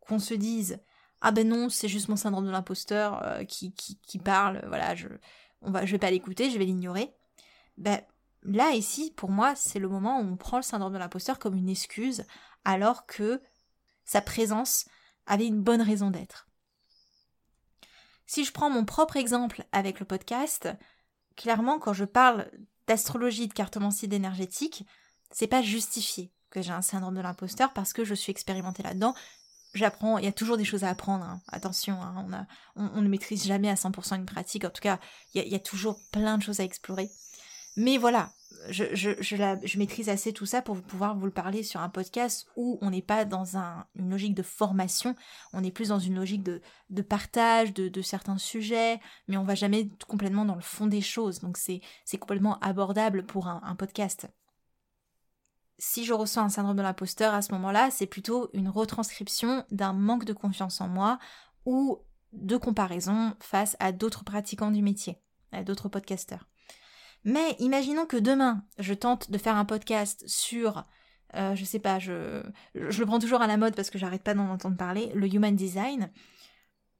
qu'on 0.00 0.18
se 0.18 0.34
dise 0.34 0.80
Ah 1.20 1.30
ben 1.30 1.48
non, 1.48 1.68
c'est 1.68 1.88
juste 1.88 2.08
mon 2.08 2.16
syndrome 2.16 2.46
de 2.46 2.50
l'imposteur 2.50 3.22
euh, 3.22 3.44
qui, 3.44 3.72
qui, 3.72 4.18
parle, 4.18 4.64
voilà, 4.66 4.96
je, 4.96 5.08
on 5.62 5.70
va, 5.70 5.86
je 5.86 5.92
vais 5.92 5.98
pas 5.98 6.10
l'écouter, 6.10 6.50
je 6.50 6.58
vais 6.58 6.64
l'ignorer. 6.64 7.14
Ben, 7.76 8.00
Là, 8.44 8.72
ici, 8.72 9.12
pour 9.16 9.30
moi, 9.30 9.54
c'est 9.56 9.78
le 9.78 9.88
moment 9.88 10.20
où 10.20 10.24
on 10.24 10.36
prend 10.36 10.58
le 10.58 10.62
syndrome 10.62 10.92
de 10.92 10.98
l'imposteur 10.98 11.38
comme 11.38 11.56
une 11.56 11.68
excuse, 11.68 12.24
alors 12.64 13.06
que 13.06 13.40
sa 14.04 14.20
présence 14.20 14.86
avait 15.26 15.46
une 15.46 15.62
bonne 15.62 15.82
raison 15.82 16.10
d'être. 16.10 16.46
Si 18.26 18.44
je 18.44 18.52
prends 18.52 18.70
mon 18.70 18.84
propre 18.84 19.16
exemple 19.16 19.64
avec 19.72 20.00
le 20.00 20.06
podcast, 20.06 20.68
clairement, 21.36 21.78
quand 21.78 21.92
je 21.92 22.04
parle 22.04 22.50
d'astrologie, 22.86 23.48
de 23.48 23.54
cartomancie 23.54 24.06
énergétique, 24.06 24.86
c'est 25.30 25.46
pas 25.46 25.62
justifié 25.62 26.32
que 26.50 26.62
j'ai 26.62 26.72
un 26.72 26.82
syndrome 26.82 27.16
de 27.16 27.20
l'imposteur 27.20 27.72
parce 27.72 27.92
que 27.92 28.04
je 28.04 28.14
suis 28.14 28.30
expérimentée 28.30 28.82
là-dedans. 28.82 29.14
J'apprends, 29.74 30.18
il 30.18 30.24
y 30.24 30.28
a 30.28 30.32
toujours 30.32 30.56
des 30.56 30.64
choses 30.64 30.84
à 30.84 30.90
apprendre, 30.90 31.24
hein. 31.24 31.42
attention, 31.48 32.00
hein, 32.00 32.46
on, 32.76 33.02
ne 33.02 33.08
maîtrise 33.08 33.44
jamais 33.44 33.68
à 33.68 33.74
100% 33.74 34.14
une 34.16 34.24
pratique, 34.24 34.64
en 34.64 34.70
tout 34.70 34.80
cas, 34.80 35.00
il 35.34 35.48
y 35.48 35.54
a 35.56 35.60
toujours 35.60 35.98
plein 36.12 36.38
de 36.38 36.44
choses 36.44 36.60
à 36.60 36.64
explorer. 36.64 37.10
Mais 37.76 37.98
voilà, 37.98 38.30
je, 38.70 38.84
je, 38.94 39.10
je, 39.20 39.78
maîtrise 39.78 40.08
assez 40.08 40.32
tout 40.32 40.46
ça 40.46 40.62
pour 40.62 40.80
pouvoir 40.80 41.16
vous 41.16 41.26
le 41.26 41.32
parler 41.32 41.62
sur 41.62 41.80
un 41.80 41.88
podcast 41.88 42.46
où 42.56 42.78
on 42.82 42.90
n'est 42.90 43.02
pas 43.02 43.24
dans 43.24 43.56
une 43.56 44.10
logique 44.10 44.34
de 44.34 44.42
formation, 44.42 45.14
on 45.52 45.64
est 45.64 45.70
plus 45.70 45.88
dans 45.88 45.98
une 45.98 46.14
logique 46.14 46.42
de, 46.42 46.60
de 46.90 47.02
partage 47.02 47.74
de, 47.74 48.02
certains 48.02 48.38
sujets, 48.38 49.00
mais 49.28 49.36
on 49.36 49.44
va 49.44 49.54
jamais 49.54 49.88
complètement 50.08 50.44
dans 50.44 50.54
le 50.54 50.60
fond 50.60 50.86
des 50.86 51.00
choses, 51.00 51.40
donc 51.40 51.56
c'est 51.56 51.80
complètement 52.18 52.58
abordable 52.60 53.24
pour 53.24 53.48
un, 53.48 53.60
un 53.64 53.74
podcast. 53.74 54.28
Si 55.78 56.04
je 56.04 56.12
ressens 56.12 56.44
un 56.44 56.48
syndrome 56.48 56.76
de 56.76 56.82
l'imposteur 56.82 57.34
à 57.34 57.42
ce 57.42 57.52
moment-là, 57.52 57.90
c'est 57.90 58.06
plutôt 58.06 58.48
une 58.52 58.68
retranscription 58.68 59.64
d'un 59.72 59.92
manque 59.92 60.24
de 60.24 60.32
confiance 60.32 60.80
en 60.80 60.88
moi 60.88 61.18
ou 61.66 61.98
de 62.32 62.56
comparaison 62.56 63.34
face 63.40 63.76
à 63.80 63.90
d'autres 63.90 64.24
pratiquants 64.24 64.70
du 64.70 64.82
métier, 64.82 65.18
à 65.50 65.64
d'autres 65.64 65.88
podcasteurs. 65.88 66.46
Mais 67.24 67.56
imaginons 67.58 68.06
que 68.06 68.16
demain, 68.16 68.64
je 68.78 68.92
tente 68.94 69.30
de 69.30 69.38
faire 69.38 69.56
un 69.56 69.64
podcast 69.64 70.24
sur, 70.26 70.84
euh, 71.34 71.54
je 71.54 71.64
sais 71.64 71.78
pas, 71.78 71.98
je, 71.98 72.42
le 72.74 73.04
prends 73.06 73.18
toujours 73.18 73.40
à 73.40 73.46
la 73.46 73.56
mode 73.56 73.74
parce 73.74 73.90
que 73.90 73.98
j'arrête 73.98 74.22
pas 74.22 74.34
d'en 74.34 74.50
entendre 74.50 74.76
parler, 74.76 75.10
le 75.14 75.26
human 75.26 75.56
design, 75.56 76.10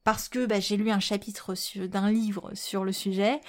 parce 0.03 0.27
que 0.27 0.45
bah, 0.45 0.59
j'ai 0.59 0.77
lu 0.77 0.89
un 0.89 0.99
chapitre 0.99 1.53
d'un 1.85 2.09
livre 2.11 2.51
sur 2.55 2.83
le 2.83 2.91
sujet. 2.91 3.39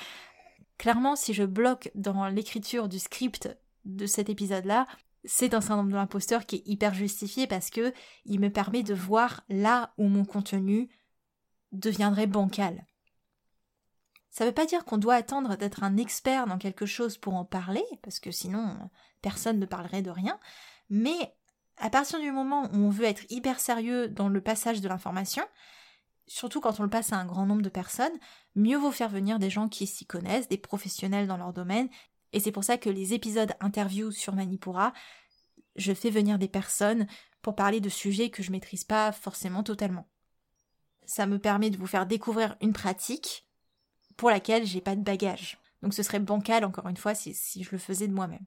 Clairement, 0.77 1.17
si 1.17 1.33
je 1.33 1.45
bloque 1.45 1.91
dans 1.95 2.29
l'écriture 2.29 2.89
du 2.89 2.99
script 2.99 3.49
de 3.87 4.05
cet 4.05 4.29
épisode-là, 4.29 4.87
c'est 5.25 5.55
un 5.55 5.61
syndrome 5.61 5.91
de 5.91 5.97
l'imposteur 5.97 6.45
qui 6.45 6.57
est 6.57 6.63
hyper 6.67 6.95
justifié 6.95 7.47
parce 7.47 7.71
que 7.71 7.93
il 8.27 8.39
me 8.39 8.51
permet 8.51 8.83
de 8.83 8.95
voir 8.95 9.45
là 9.49 9.93
où 9.97 10.09
mon 10.09 10.25
contenu 10.25 10.89
deviendrait 11.73 12.27
bancal. 12.27 12.87
Ça 14.37 14.45
ne 14.45 14.51
veut 14.51 14.55
pas 14.55 14.67
dire 14.67 14.85
qu'on 14.85 14.99
doit 14.99 15.15
attendre 15.15 15.57
d'être 15.57 15.83
un 15.83 15.97
expert 15.97 16.47
dans 16.47 16.59
quelque 16.59 16.85
chose 16.85 17.17
pour 17.17 17.37
en 17.37 17.47
parler, 17.47 17.83
parce 18.03 18.21
que 18.21 18.31
sinon 18.31 18.77
personne 19.23 19.59
ne 19.59 19.65
parlerait 19.65 20.03
de 20.03 20.11
rien, 20.11 20.39
mais 20.91 21.35
à 21.79 21.89
partir 21.89 22.21
du 22.21 22.31
moment 22.31 22.65
où 22.65 22.77
on 22.77 22.91
veut 22.91 23.07
être 23.07 23.25
hyper 23.31 23.59
sérieux 23.59 24.09
dans 24.09 24.29
le 24.29 24.43
passage 24.43 24.83
de 24.83 24.89
l'information, 24.91 25.43
surtout 26.27 26.61
quand 26.61 26.79
on 26.81 26.83
le 26.83 26.91
passe 26.91 27.15
à 27.15 27.17
un 27.17 27.25
grand 27.25 27.47
nombre 27.47 27.63
de 27.63 27.71
personnes, 27.71 28.13
mieux 28.55 28.77
vaut 28.77 28.91
faire 28.91 29.09
venir 29.09 29.39
des 29.39 29.49
gens 29.49 29.71
qui 29.71 29.87
s'y 29.87 30.05
connaissent, 30.05 30.49
des 30.49 30.59
professionnels 30.59 31.29
dans 31.29 31.39
leur 31.39 31.55
domaine, 31.55 31.89
et 32.35 32.41
c'est 32.41 32.53
pour 32.53 32.63
ça 32.63 32.77
que 32.77 32.91
les 32.91 33.15
épisodes 33.15 33.55
interviews 33.61 34.11
sur 34.11 34.35
Manipura, 34.35 34.93
je 35.77 35.95
fais 35.95 36.11
venir 36.11 36.39
des 36.39 36.49
personnes 36.49 37.07
pour 37.41 37.55
parler 37.55 37.81
de 37.81 37.89
sujets 37.89 38.29
que 38.29 38.43
je 38.43 38.53
maîtrise 38.53 38.85
pas 38.85 39.13
forcément 39.13 39.63
totalement. 39.63 40.07
ça 41.07 41.25
me 41.25 41.39
permet 41.39 41.71
de 41.71 41.79
vous 41.79 41.87
faire 41.87 42.05
découvrir 42.05 42.57
une 42.61 42.75
pratique 42.75 43.46
pour 44.17 44.31
laquelle 44.31 44.67
j'ai 44.67 44.81
pas 44.81 44.97
de 44.97 45.03
bagage. 45.03 45.59
Donc 45.83 45.95
ce 45.95 46.03
serait 46.03 46.21
bancal 46.21 46.65
encore 46.65 46.89
une 46.89 46.97
fois 46.97 47.15
si, 47.15 47.35
si 47.35 47.63
je 47.63 47.71
le 47.73 47.79
faisais 47.79 48.09
de 48.09 48.13
moi-même. 48.13 48.45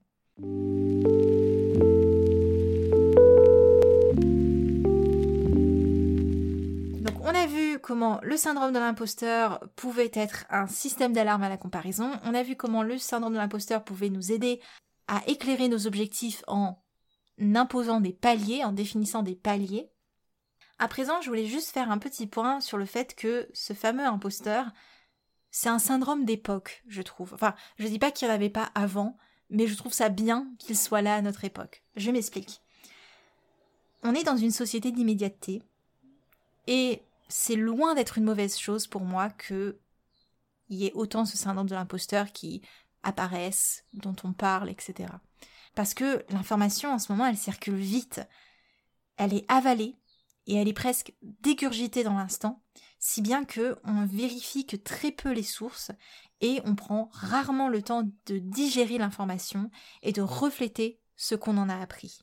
Donc 7.02 7.20
on 7.22 7.34
a 7.34 7.46
vu 7.46 7.78
comment 7.78 8.20
le 8.22 8.36
syndrome 8.36 8.72
de 8.72 8.78
l'imposteur 8.78 9.60
pouvait 9.76 10.10
être 10.14 10.44
un 10.50 10.66
système 10.66 11.12
d'alarme 11.12 11.42
à 11.42 11.48
la 11.48 11.56
comparaison. 11.56 12.12
On 12.24 12.34
a 12.34 12.42
vu 12.42 12.56
comment 12.56 12.82
le 12.82 12.98
syndrome 12.98 13.34
de 13.34 13.38
l'imposteur 13.38 13.84
pouvait 13.84 14.10
nous 14.10 14.32
aider 14.32 14.60
à 15.08 15.22
éclairer 15.26 15.68
nos 15.68 15.86
objectifs 15.86 16.42
en 16.46 16.82
imposant 17.54 18.00
des 18.00 18.12
paliers, 18.12 18.64
en 18.64 18.72
définissant 18.72 19.22
des 19.22 19.34
paliers. 19.34 19.90
À 20.78 20.88
présent, 20.88 21.20
je 21.20 21.28
voulais 21.28 21.46
juste 21.46 21.70
faire 21.70 21.90
un 21.90 21.98
petit 21.98 22.26
point 22.26 22.60
sur 22.60 22.78
le 22.78 22.86
fait 22.86 23.14
que 23.14 23.48
ce 23.52 23.72
fameux 23.72 24.04
imposteur, 24.04 24.66
c'est 25.50 25.68
un 25.68 25.78
syndrome 25.78 26.24
d'époque, 26.24 26.82
je 26.86 27.02
trouve. 27.02 27.34
Enfin, 27.34 27.54
je 27.78 27.86
dis 27.86 27.98
pas 27.98 28.10
qu'il 28.10 28.28
n'y 28.28 28.32
en 28.32 28.36
avait 28.36 28.50
pas 28.50 28.70
avant, 28.74 29.16
mais 29.48 29.66
je 29.66 29.76
trouve 29.76 29.92
ça 29.92 30.08
bien 30.08 30.48
qu'il 30.58 30.76
soit 30.76 31.02
là 31.02 31.16
à 31.16 31.22
notre 31.22 31.44
époque. 31.44 31.82
Je 31.96 32.10
m'explique. 32.10 32.60
On 34.02 34.14
est 34.14 34.24
dans 34.24 34.36
une 34.36 34.50
société 34.50 34.92
d'immédiateté, 34.92 35.62
et 36.66 37.02
c'est 37.28 37.56
loin 37.56 37.94
d'être 37.94 38.18
une 38.18 38.24
mauvaise 38.24 38.58
chose 38.58 38.86
pour 38.86 39.02
moi 39.02 39.30
que 39.30 39.78
y 40.68 40.86
ait 40.86 40.92
autant 40.92 41.24
ce 41.24 41.36
syndrome 41.36 41.68
de 41.68 41.74
l'imposteur 41.74 42.32
qui 42.32 42.62
apparaissent, 43.02 43.84
dont 43.92 44.14
on 44.24 44.32
parle, 44.32 44.70
etc. 44.70 45.08
Parce 45.74 45.94
que 45.94 46.24
l'information 46.30 46.92
en 46.92 46.98
ce 46.98 47.10
moment, 47.10 47.26
elle 47.26 47.36
circule 47.36 47.76
vite. 47.76 48.20
Elle 49.16 49.34
est 49.34 49.50
avalée 49.50 49.96
et 50.46 50.54
elle 50.56 50.68
est 50.68 50.72
presque 50.72 51.12
dégurgitée 51.22 52.04
dans 52.04 52.16
l'instant, 52.16 52.62
si 53.00 53.22
bien 53.22 53.44
que 53.44 53.78
on 53.84 54.04
vérifie 54.04 54.66
que 54.66 54.76
très 54.76 55.10
peu 55.10 55.32
les 55.32 55.42
sources 55.42 55.90
et 56.40 56.60
on 56.64 56.74
prend 56.74 57.08
rarement 57.12 57.68
le 57.68 57.82
temps 57.82 58.08
de 58.26 58.38
digérer 58.38 58.98
l'information 58.98 59.70
et 60.02 60.12
de 60.12 60.22
refléter 60.22 61.00
ce 61.16 61.34
qu'on 61.34 61.56
en 61.56 61.68
a 61.68 61.80
appris. 61.80 62.20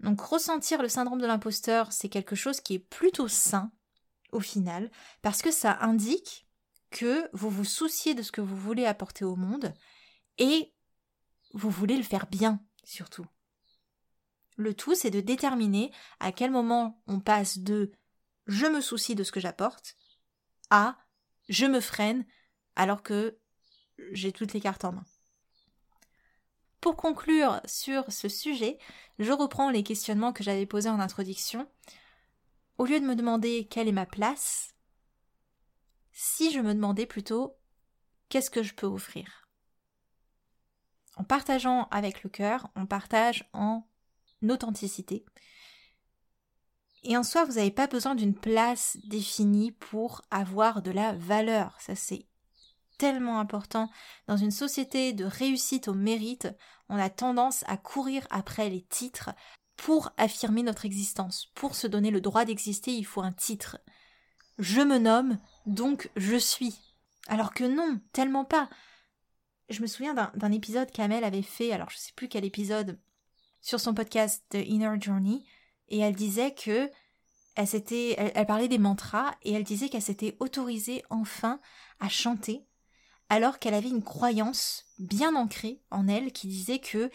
Donc 0.00 0.20
ressentir 0.20 0.82
le 0.82 0.88
syndrome 0.88 1.20
de 1.20 1.26
l'imposteur, 1.26 1.92
c'est 1.92 2.08
quelque 2.08 2.34
chose 2.34 2.60
qui 2.60 2.74
est 2.74 2.78
plutôt 2.78 3.28
sain 3.28 3.70
au 4.32 4.40
final, 4.40 4.90
parce 5.20 5.42
que 5.42 5.50
ça 5.50 5.78
indique 5.82 6.46
que 6.90 7.28
vous 7.34 7.50
vous 7.50 7.64
souciez 7.64 8.14
de 8.14 8.22
ce 8.22 8.32
que 8.32 8.40
vous 8.40 8.56
voulez 8.56 8.86
apporter 8.86 9.24
au 9.24 9.36
monde 9.36 9.74
et 10.38 10.72
vous 11.52 11.70
voulez 11.70 11.96
le 11.96 12.02
faire 12.02 12.26
bien 12.26 12.60
surtout. 12.84 13.26
Le 14.56 14.74
tout, 14.74 14.94
c'est 14.94 15.10
de 15.10 15.20
déterminer 15.20 15.92
à 16.20 16.32
quel 16.32 16.50
moment 16.50 17.02
on 17.06 17.20
passe 17.20 17.58
de 17.58 17.92
je 18.46 18.66
me 18.66 18.80
soucie 18.80 19.14
de 19.14 19.24
ce 19.24 19.32
que 19.32 19.40
j'apporte 19.40 19.96
à 20.70 20.96
je 21.48 21.66
me 21.66 21.80
freine 21.80 22.24
alors 22.76 23.02
que 23.02 23.38
j'ai 24.12 24.32
toutes 24.32 24.52
les 24.52 24.60
cartes 24.60 24.84
en 24.84 24.92
main. 24.92 25.04
Pour 26.80 26.96
conclure 26.96 27.60
sur 27.64 28.10
ce 28.10 28.28
sujet, 28.28 28.78
je 29.18 29.32
reprends 29.32 29.70
les 29.70 29.84
questionnements 29.84 30.32
que 30.32 30.42
j'avais 30.42 30.66
posés 30.66 30.88
en 30.88 30.98
introduction. 30.98 31.68
Au 32.78 32.86
lieu 32.86 32.98
de 32.98 33.06
me 33.06 33.14
demander 33.14 33.68
quelle 33.70 33.86
est 33.86 33.92
ma 33.92 34.06
place, 34.06 34.74
si 36.10 36.50
je 36.50 36.60
me 36.60 36.74
demandais 36.74 37.06
plutôt 37.06 37.56
qu'est-ce 38.28 38.50
que 38.50 38.62
je 38.62 38.74
peux 38.74 38.86
offrir? 38.86 39.48
En 41.16 41.24
partageant 41.24 41.88
avec 41.90 42.22
le 42.24 42.30
cœur, 42.30 42.68
on 42.74 42.86
partage 42.86 43.48
en 43.52 43.86
authenticité. 44.48 45.24
Et 47.04 47.16
en 47.16 47.22
soi, 47.22 47.44
vous 47.44 47.54
n'avez 47.54 47.70
pas 47.70 47.88
besoin 47.88 48.14
d'une 48.14 48.34
place 48.34 48.96
définie 49.04 49.72
pour 49.72 50.22
avoir 50.30 50.82
de 50.82 50.90
la 50.90 51.12
valeur. 51.14 51.76
Ça, 51.80 51.96
c'est 51.96 52.26
tellement 52.98 53.40
important. 53.40 53.90
Dans 54.28 54.36
une 54.36 54.52
société 54.52 55.12
de 55.12 55.24
réussite 55.24 55.88
au 55.88 55.94
mérite, 55.94 56.48
on 56.88 56.98
a 56.98 57.10
tendance 57.10 57.64
à 57.66 57.76
courir 57.76 58.26
après 58.30 58.70
les 58.70 58.82
titres 58.82 59.30
pour 59.76 60.12
affirmer 60.16 60.62
notre 60.62 60.84
existence. 60.84 61.50
Pour 61.54 61.74
se 61.74 61.88
donner 61.88 62.12
le 62.12 62.20
droit 62.20 62.44
d'exister, 62.44 62.92
il 62.92 63.04
faut 63.04 63.22
un 63.22 63.32
titre. 63.32 63.78
Je 64.58 64.80
me 64.80 64.98
nomme, 64.98 65.38
donc 65.66 66.10
je 66.16 66.36
suis. 66.36 66.78
Alors 67.26 67.52
que 67.52 67.64
non, 67.64 68.00
tellement 68.12 68.44
pas. 68.44 68.68
Je 69.68 69.82
me 69.82 69.86
souviens 69.86 70.14
d'un 70.14 70.52
épisode 70.52 70.90
qu'Amel 70.92 71.24
avait 71.24 71.42
fait, 71.42 71.72
alors 71.72 71.90
je 71.90 71.96
sais 71.96 72.12
plus 72.14 72.28
quel 72.28 72.44
épisode, 72.44 73.00
sur 73.60 73.80
son 73.80 73.94
podcast 73.94 74.44
The 74.50 74.58
Inner 74.64 75.00
Journey 75.00 75.44
et 75.92 75.98
elle 76.00 76.16
disait 76.16 76.54
que 76.54 76.90
elle 77.54 78.46
parlait 78.46 78.66
des 78.66 78.78
mantras 78.78 79.34
et 79.42 79.52
elle 79.52 79.62
disait 79.62 79.90
qu'elle 79.90 80.02
s'était 80.02 80.36
autorisée 80.40 81.04
enfin 81.10 81.60
à 82.00 82.08
chanter 82.08 82.66
alors 83.28 83.58
qu'elle 83.58 83.74
avait 83.74 83.90
une 83.90 84.02
croyance 84.02 84.86
bien 84.98 85.36
ancrée 85.36 85.82
en 85.90 86.08
elle 86.08 86.32
qui 86.32 86.48
disait 86.48 86.80
que 86.80 87.10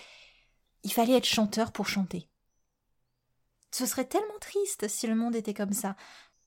il 0.84 0.94
fallait 0.94 1.18
être 1.18 1.26
chanteur 1.26 1.72
pour 1.72 1.88
chanter. 1.88 2.30
Ce 3.72 3.86
serait 3.86 4.06
tellement 4.06 4.40
triste 4.40 4.88
si 4.88 5.08
le 5.08 5.16
monde 5.16 5.36
était 5.36 5.56
comme 5.56 5.74
ça. 5.74 5.96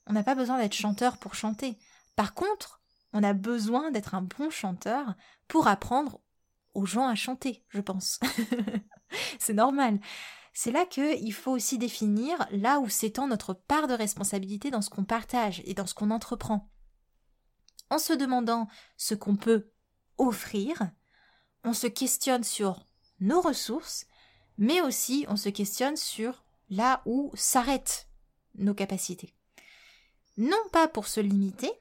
On 0.07 0.13
n'a 0.13 0.23
pas 0.23 0.35
besoin 0.37 0.59
d'être 0.59 0.75
chanteur 0.75 1.19
pour 1.19 1.35
chanter. 1.35 1.77
Par 2.17 2.33
contre, 2.33 2.81
on 3.13 3.25
a 3.25 3.33
besoin 3.33 3.91
d'être 3.91 4.15
un 4.15 4.23
bon 4.23 4.51
chanteur 4.51 5.15
pour 5.49 5.67
apprendre 5.67 6.21
aux 6.75 6.87
gens 6.87 7.09
à 7.09 7.17
chanter, 7.17 7.65
je 7.69 7.81
pense. 7.81 8.21
c'est 9.39 9.53
normal. 9.53 10.01
C'est 10.63 10.73
là 10.73 10.85
qu'il 10.85 11.33
faut 11.33 11.53
aussi 11.53 11.79
définir 11.79 12.47
là 12.51 12.81
où 12.81 12.89
s'étend 12.91 13.27
notre 13.27 13.55
part 13.55 13.87
de 13.87 13.95
responsabilité 13.95 14.71
dans 14.71 14.83
ce 14.83 14.91
qu'on 14.91 15.07
partage 15.07 15.63
et 15.65 15.73
dans 15.73 15.87
ce 15.87 15.95
qu'on 15.95 16.11
entreprend. 16.11 16.69
En 17.89 17.97
se 17.97 18.13
demandant 18.13 18.69
ce 18.99 19.15
qu'on 19.15 19.37
peut 19.37 19.71
offrir, 20.19 20.91
on 21.65 21.73
se 21.73 21.87
questionne 21.87 22.45
sur 22.45 22.87
nos 23.21 23.41
ressources, 23.41 24.05
mais 24.59 24.83
aussi 24.83 25.25
on 25.31 25.37
se 25.37 25.49
questionne 25.49 25.97
sur 25.97 26.45
là 26.69 27.01
où 27.07 27.33
s'arrêtent 27.37 28.11
nos 28.55 28.75
capacités. 28.75 29.35
Non 30.37 30.63
pas 30.73 30.89
pour 30.89 31.09
se 31.09 31.21
limiter, 31.21 31.73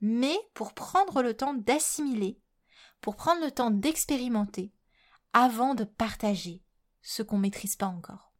mais 0.00 0.38
pour 0.54 0.72
prendre 0.72 1.20
le 1.20 1.36
temps 1.36 1.52
d'assimiler, 1.52 2.40
pour 3.02 3.16
prendre 3.16 3.44
le 3.44 3.50
temps 3.50 3.70
d'expérimenter, 3.70 4.72
avant 5.34 5.74
de 5.74 5.84
partager 5.84 6.62
ce 7.02 7.22
qu'on 7.22 7.38
maîtrise 7.38 7.76
pas 7.76 7.86
encore. 7.86 8.32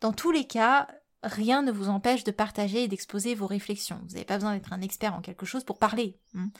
Dans 0.00 0.12
tous 0.12 0.32
les 0.32 0.46
cas, 0.46 0.88
rien 1.22 1.62
ne 1.62 1.70
vous 1.70 1.88
empêche 1.88 2.24
de 2.24 2.32
partager 2.32 2.84
et 2.84 2.88
d'exposer 2.88 3.34
vos 3.34 3.46
réflexions. 3.46 4.00
Vous 4.02 4.14
n'avez 4.14 4.24
pas 4.24 4.36
besoin 4.36 4.54
d'être 4.54 4.72
un 4.72 4.80
expert 4.80 5.14
en 5.14 5.20
quelque 5.20 5.46
chose 5.46 5.64
pour 5.64 5.78
parler. 5.78 6.18
Hein. 6.34 6.50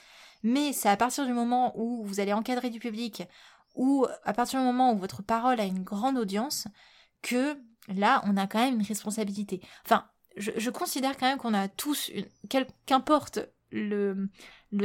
Mais 0.42 0.72
c'est 0.72 0.88
à 0.88 0.96
partir 0.96 1.26
du 1.26 1.32
moment 1.32 1.72
où 1.76 2.04
vous 2.04 2.20
allez 2.20 2.32
encadrer 2.32 2.70
du 2.70 2.78
public, 2.78 3.24
ou 3.74 4.06
à 4.24 4.32
partir 4.32 4.60
du 4.60 4.66
moment 4.66 4.92
où 4.92 4.98
votre 4.98 5.22
parole 5.22 5.60
a 5.60 5.64
une 5.64 5.82
grande 5.82 6.18
audience, 6.18 6.68
que 7.22 7.56
là, 7.88 8.22
on 8.26 8.36
a 8.36 8.46
quand 8.46 8.58
même 8.58 8.74
une 8.74 8.86
responsabilité. 8.86 9.60
Enfin, 9.84 10.06
je, 10.36 10.70
considère 10.70 11.16
quand 11.16 11.26
même 11.26 11.38
qu'on 11.38 11.54
a 11.54 11.68
tous, 11.68 12.10
qu'importe 12.86 13.40
le 13.70 14.28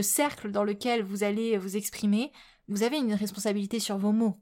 cercle 0.02 0.52
dans 0.52 0.64
lequel 0.64 1.04
vous 1.04 1.24
allez 1.24 1.58
vous 1.58 1.76
exprimer, 1.76 2.32
vous 2.68 2.84
avez 2.84 2.98
une 2.98 3.14
responsabilité 3.14 3.80
sur 3.80 3.98
vos 3.98 4.12
mots, 4.12 4.42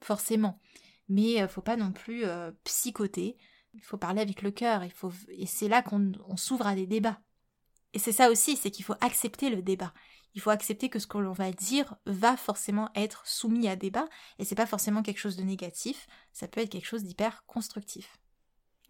forcément. 0.00 0.60
Mais 1.08 1.42
euh, 1.42 1.48
faut 1.48 1.62
pas 1.62 1.76
non 1.76 1.92
plus 1.92 2.24
euh, 2.24 2.52
psychoter. 2.64 3.36
Il 3.74 3.82
faut 3.82 3.98
parler 3.98 4.20
avec 4.20 4.42
le 4.42 4.50
cœur. 4.50 4.84
Il 4.84 4.92
et 5.28 5.46
c'est 5.46 5.68
là 5.68 5.82
qu'on 5.82 6.36
s'ouvre 6.36 6.66
à 6.66 6.74
des 6.74 6.86
débats. 6.86 7.20
Et 7.92 7.98
c'est 7.98 8.12
ça 8.12 8.30
aussi, 8.30 8.56
c'est 8.56 8.70
qu'il 8.70 8.84
faut 8.84 8.96
accepter 9.00 9.50
le 9.50 9.62
débat. 9.62 9.92
Il 10.34 10.40
faut 10.40 10.50
accepter 10.50 10.88
que 10.88 10.98
ce 10.98 11.06
que 11.06 11.18
l'on 11.18 11.32
va 11.32 11.52
dire 11.52 11.96
va 12.06 12.36
forcément 12.36 12.90
être 12.96 13.24
soumis 13.26 13.68
à 13.68 13.76
débat, 13.76 14.08
et 14.38 14.44
c'est 14.44 14.56
pas 14.56 14.66
forcément 14.66 15.02
quelque 15.02 15.20
chose 15.20 15.36
de 15.36 15.44
négatif. 15.44 16.08
Ça 16.32 16.48
peut 16.48 16.60
être 16.60 16.70
quelque 16.70 16.88
chose 16.88 17.04
d'hyper 17.04 17.44
constructif. 17.46 18.18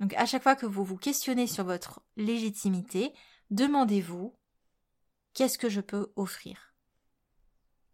Donc 0.01 0.15
à 0.15 0.25
chaque 0.25 0.43
fois 0.43 0.57
que 0.57 0.67
vous 0.67 0.85
vous 0.85 0.97
questionnez 0.97 1.47
sur 1.47 1.65
votre 1.65 2.01
légitimité, 2.17 3.13
demandez-vous 3.51 4.35
qu'est-ce 5.35 5.59
que 5.59 5.69
je 5.69 5.83
peux 5.83 6.13
offrir? 6.17 6.74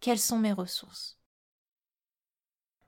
Quelles 0.00 0.18
sont 0.18 0.38
mes 0.38 0.52
ressources? 0.52 1.18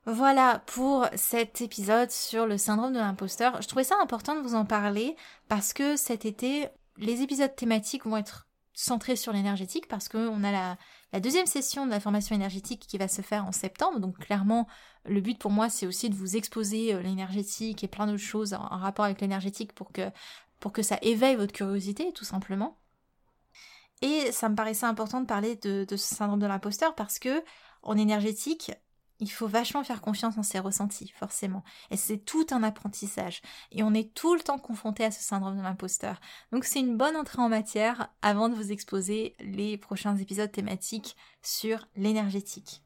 Voilà 0.04 0.62
pour 0.66 1.06
cet 1.14 1.60
épisode 1.60 2.10
sur 2.10 2.46
le 2.46 2.58
syndrome 2.58 2.92
de 2.92 2.98
l'imposteur. 2.98 3.62
Je 3.62 3.68
trouvais 3.68 3.84
ça 3.84 3.94
important 4.02 4.34
de 4.34 4.40
vous 4.40 4.56
en 4.56 4.64
parler 4.64 5.14
parce 5.48 5.72
que 5.72 5.96
cet 5.96 6.24
été, 6.24 6.66
les 6.96 7.22
épisodes 7.22 7.54
thématiques 7.54 8.04
vont 8.04 8.16
être 8.16 8.48
centrés 8.74 9.16
sur 9.16 9.32
l'énergétique 9.32 9.86
parce 9.86 10.08
qu'on 10.08 10.42
a 10.42 10.76
la, 11.12 11.20
deuxième 11.20 11.46
session 11.46 11.86
de 11.86 11.90
la 11.90 12.00
formation 12.00 12.34
énergétique 12.34 12.84
qui 12.88 12.98
va 12.98 13.06
se 13.06 13.22
faire 13.22 13.46
en 13.46 13.52
septembre. 13.52 14.00
Donc 14.00 14.18
clairement, 14.18 14.66
le 15.04 15.20
but 15.20 15.38
pour 15.38 15.52
moi, 15.52 15.68
c'est 15.68 15.86
aussi 15.86 16.10
de 16.10 16.16
vous 16.16 16.36
exposer 16.36 16.94
euh, 16.94 17.02
l'énergétique 17.02 17.84
et 17.84 17.88
plein 17.88 18.06
d'autres 18.06 18.18
choses 18.18 18.54
en, 18.54 18.66
rapport 18.66 19.04
avec 19.04 19.20
l'énergétique 19.20 19.72
pour 19.72 19.92
que, 19.92 20.10
pour 20.58 20.72
que 20.72 20.82
ça 20.82 20.98
éveille 21.02 21.36
votre 21.36 21.52
curiosité, 21.52 22.12
tout 22.12 22.24
simplement. 22.24 22.81
Et 24.02 24.32
ça 24.32 24.48
me 24.48 24.56
paraissait 24.56 24.86
important 24.86 25.20
de 25.20 25.26
parler 25.26 25.56
de, 25.56 25.86
ce 25.88 25.96
syndrome 25.96 26.40
de 26.40 26.46
l'imposteur 26.46 26.94
parce 26.94 27.18
que 27.18 27.42
en 27.82 27.96
énergétique, 27.96 28.72
il 29.20 29.30
faut 29.30 29.46
vachement 29.46 29.84
faire 29.84 30.00
confiance 30.00 30.36
en 30.36 30.42
ses 30.42 30.58
ressentis, 30.58 31.12
forcément. 31.16 31.62
Et 31.92 31.96
c'est 31.96 32.18
tout 32.18 32.46
un 32.50 32.64
apprentissage. 32.64 33.40
Et 33.70 33.84
on 33.84 33.94
est 33.94 34.12
tout 34.12 34.34
le 34.34 34.40
temps 34.40 34.58
confronté 34.58 35.04
à 35.04 35.12
ce 35.12 35.22
syndrome 35.22 35.56
de 35.56 35.62
l'imposteur. 35.62 36.20
Donc 36.50 36.64
c'est 36.64 36.80
une 36.80 36.96
bonne 36.96 37.16
entrée 37.16 37.40
en 37.40 37.48
matière 37.48 38.08
avant 38.22 38.48
de 38.48 38.56
vous 38.56 38.72
exposer 38.72 39.36
les 39.38 39.78
prochains 39.78 40.16
épisodes 40.16 40.50
thématiques 40.50 41.16
sur 41.40 41.86
l'énergétique. 41.94 42.82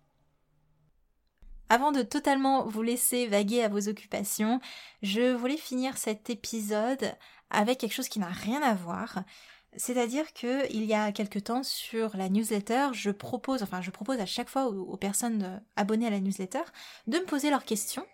Avant 1.69 1.91
de 1.91 2.03
totalement 2.03 2.67
vous 2.67 2.83
laisser 2.83 3.27
vaguer 3.27 3.63
à 3.63 3.69
vos 3.69 3.89
occupations, 3.89 4.61
je 5.03 5.35
voulais 5.35 5.57
finir 5.57 5.97
cet 5.97 6.31
épisode 6.31 7.17
avec 7.51 7.79
quelque 7.79 7.95
chose 7.95 8.09
qui 8.09 8.21
n'a 8.21 8.29
rien 8.29 8.63
à 8.63 8.75
voir. 8.75 9.25
C'est-à-dire 9.77 10.33
que 10.33 10.71
il 10.73 10.85
y 10.85 10.95
a 10.95 11.13
quelque 11.13 11.39
temps 11.39 11.63
sur 11.63 12.17
la 12.17 12.29
newsletter, 12.29 12.89
je 12.93 13.11
propose, 13.11 13.63
enfin 13.63 13.83
je 13.83 13.91
propose 13.91 14.19
à 14.21 14.27
chaque 14.27 14.49
fois 14.49 14.67
aux, 14.67 14.97
personnes 14.97 15.63
abonnées 15.77 16.07
à 16.07 16.11
la 16.11 16.21
newsletter 16.21 16.63
de 17.07 17.19
me 17.19 17.25
poser 17.25 17.51
leurs 17.51 17.65
questions. 17.65 18.07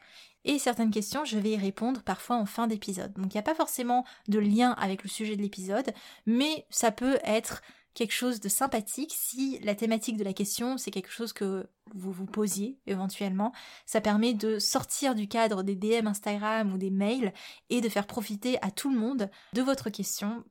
Et 0.44 0.58
certaines 0.58 0.90
questions, 0.90 1.24
je 1.24 1.38
vais 1.38 1.50
y 1.50 1.56
répondre 1.56 2.02
parfois 2.02 2.36
en 2.36 2.46
fin 2.46 2.66
d'épisode. 2.66 3.12
Donc 3.14 3.32
il 3.32 3.36
n'y 3.36 3.40
a 3.40 3.44
pas 3.44 3.54
forcément 3.54 4.04
de 4.26 4.40
lien 4.40 4.72
avec 4.72 5.04
le 5.04 5.08
sujet 5.08 5.36
de 5.36 5.42
l'épisode, 5.42 5.94
mais 6.26 6.66
ça 6.68 6.90
peut 6.90 7.18
être 7.24 7.62
quelque 7.94 8.12
chose 8.12 8.40
de 8.40 8.48
sympathique 8.48 9.14
si 9.14 9.58
la 9.62 9.74
thématique 9.74 10.16
de 10.16 10.24
la 10.24 10.32
question 10.32 10.78
c'est 10.78 10.90
quelque 10.90 11.10
chose 11.10 11.34
que 11.34 11.68
vous 11.94 12.10
vous 12.10 12.26
posiez 12.26 12.78
éventuellement. 12.86 13.52
Ça 13.86 14.00
permet 14.00 14.34
de 14.34 14.58
sortir 14.58 15.14
du 15.14 15.28
cadre 15.28 15.62
des 15.62 15.76
DM 15.76 16.06
Instagram 16.06 16.72
ou 16.72 16.78
des 16.78 16.90
mails 16.90 17.32
et 17.70 17.80
de 17.80 17.88
faire 17.88 18.06
profiter 18.06 18.58
à 18.62 18.70
tout 18.70 18.90
le 18.90 18.98
monde 18.98 19.30
de 19.52 19.62
votre 19.62 19.90
question 19.90 20.42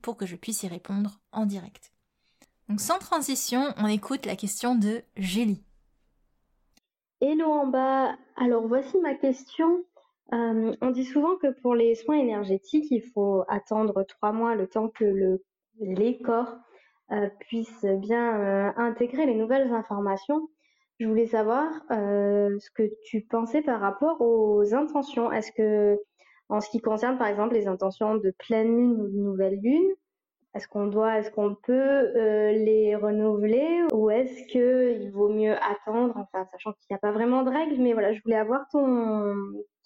pour 0.00 0.16
que 0.16 0.26
je 0.26 0.36
puisse 0.36 0.62
y 0.62 0.68
répondre 0.68 1.20
en 1.32 1.46
direct. 1.46 1.92
Donc 2.68 2.80
sans 2.80 2.98
transition, 2.98 3.74
on 3.78 3.86
écoute 3.86 4.26
la 4.26 4.36
question 4.36 4.74
de 4.74 5.02
Julie. 5.16 5.62
Hello 7.20 7.50
en 7.50 7.66
bas, 7.66 8.16
alors 8.36 8.66
voici 8.66 8.96
ma 9.00 9.14
question. 9.14 9.84
Euh, 10.32 10.74
on 10.80 10.90
dit 10.90 11.04
souvent 11.04 11.36
que 11.36 11.48
pour 11.60 11.74
les 11.74 11.94
soins 11.94 12.16
énergétiques, 12.16 12.90
il 12.90 13.02
faut 13.02 13.44
attendre 13.48 14.04
trois 14.04 14.32
mois 14.32 14.54
le 14.54 14.68
temps 14.68 14.88
que 14.88 15.04
le, 15.04 15.42
les 15.80 16.18
corps 16.18 16.54
euh, 17.10 17.28
puissent 17.40 17.84
bien 17.84 18.40
euh, 18.40 18.72
intégrer 18.76 19.26
les 19.26 19.34
nouvelles 19.34 19.72
informations. 19.72 20.48
Je 21.00 21.08
voulais 21.08 21.26
savoir 21.26 21.72
ce 21.88 22.70
que 22.74 22.82
tu 23.06 23.22
pensais 23.22 23.62
par 23.62 23.80
rapport 23.80 24.20
aux 24.20 24.74
intentions. 24.74 25.32
Est-ce 25.32 25.50
que 25.50 25.98
en 26.50 26.60
ce 26.60 26.68
qui 26.68 26.80
concerne, 26.80 27.16
par 27.16 27.28
exemple, 27.28 27.54
les 27.54 27.68
intentions 27.68 28.16
de 28.16 28.34
pleine 28.38 28.76
lune 28.76 29.00
ou 29.00 29.06
de 29.06 29.16
nouvelle 29.16 29.58
lune, 29.60 29.88
est-ce 30.54 30.66
qu'on 30.66 30.88
doit, 30.88 31.18
est-ce 31.18 31.30
qu'on 31.30 31.54
peut 31.54 31.72
euh, 31.72 32.52
les 32.52 32.96
renouveler 32.96 33.84
ou 33.92 34.10
est-ce 34.10 34.42
qu'il 34.48 35.12
vaut 35.12 35.28
mieux 35.28 35.54
attendre, 35.62 36.12
enfin, 36.16 36.44
sachant 36.50 36.72
qu'il 36.72 36.86
n'y 36.90 36.96
a 36.96 36.98
pas 36.98 37.12
vraiment 37.12 37.44
de 37.44 37.50
règles, 37.50 37.80
mais 37.80 37.92
voilà, 37.92 38.12
je 38.12 38.20
voulais 38.22 38.36
avoir 38.36 38.66
ton, 38.72 39.32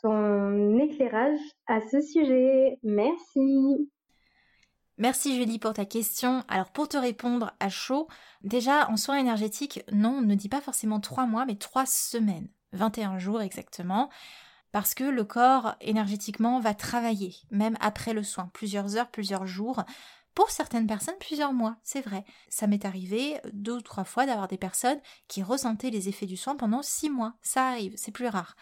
ton 0.00 0.78
éclairage 0.78 1.38
à 1.66 1.82
ce 1.82 2.00
sujet. 2.00 2.78
Merci. 2.82 3.90
Merci 4.96 5.36
Julie 5.36 5.58
pour 5.58 5.74
ta 5.74 5.84
question. 5.84 6.44
Alors 6.48 6.70
pour 6.70 6.88
te 6.88 6.96
répondre 6.96 7.52
à 7.60 7.68
chaud, 7.68 8.08
déjà 8.42 8.88
en 8.88 8.96
soins 8.96 9.18
énergétiques, 9.18 9.84
non, 9.92 10.20
on 10.20 10.22
ne 10.22 10.34
dit 10.34 10.48
pas 10.48 10.62
forcément 10.62 11.00
trois 11.00 11.26
mois, 11.26 11.44
mais 11.44 11.56
trois 11.56 11.84
semaines, 11.84 12.48
21 12.72 13.18
jours 13.18 13.42
exactement 13.42 14.08
parce 14.74 14.94
que 14.94 15.04
le 15.04 15.22
corps 15.22 15.76
énergétiquement 15.80 16.58
va 16.58 16.74
travailler, 16.74 17.36
même 17.52 17.76
après 17.78 18.12
le 18.12 18.24
soin, 18.24 18.50
plusieurs 18.52 18.96
heures, 18.96 19.08
plusieurs 19.08 19.46
jours. 19.46 19.84
Pour 20.34 20.50
certaines 20.50 20.88
personnes, 20.88 21.14
plusieurs 21.20 21.52
mois, 21.52 21.76
c'est 21.84 22.00
vrai. 22.00 22.24
Ça 22.48 22.66
m'est 22.66 22.84
arrivé 22.84 23.40
deux 23.52 23.74
ou 23.74 23.80
trois 23.82 24.02
fois 24.02 24.26
d'avoir 24.26 24.48
des 24.48 24.58
personnes 24.58 24.98
qui 25.28 25.44
ressentaient 25.44 25.90
les 25.90 26.08
effets 26.08 26.26
du 26.26 26.36
soin 26.36 26.56
pendant 26.56 26.82
six 26.82 27.08
mois. 27.08 27.34
Ça 27.40 27.68
arrive, 27.68 27.94
c'est 27.96 28.10
plus 28.10 28.26
rare. 28.26 28.56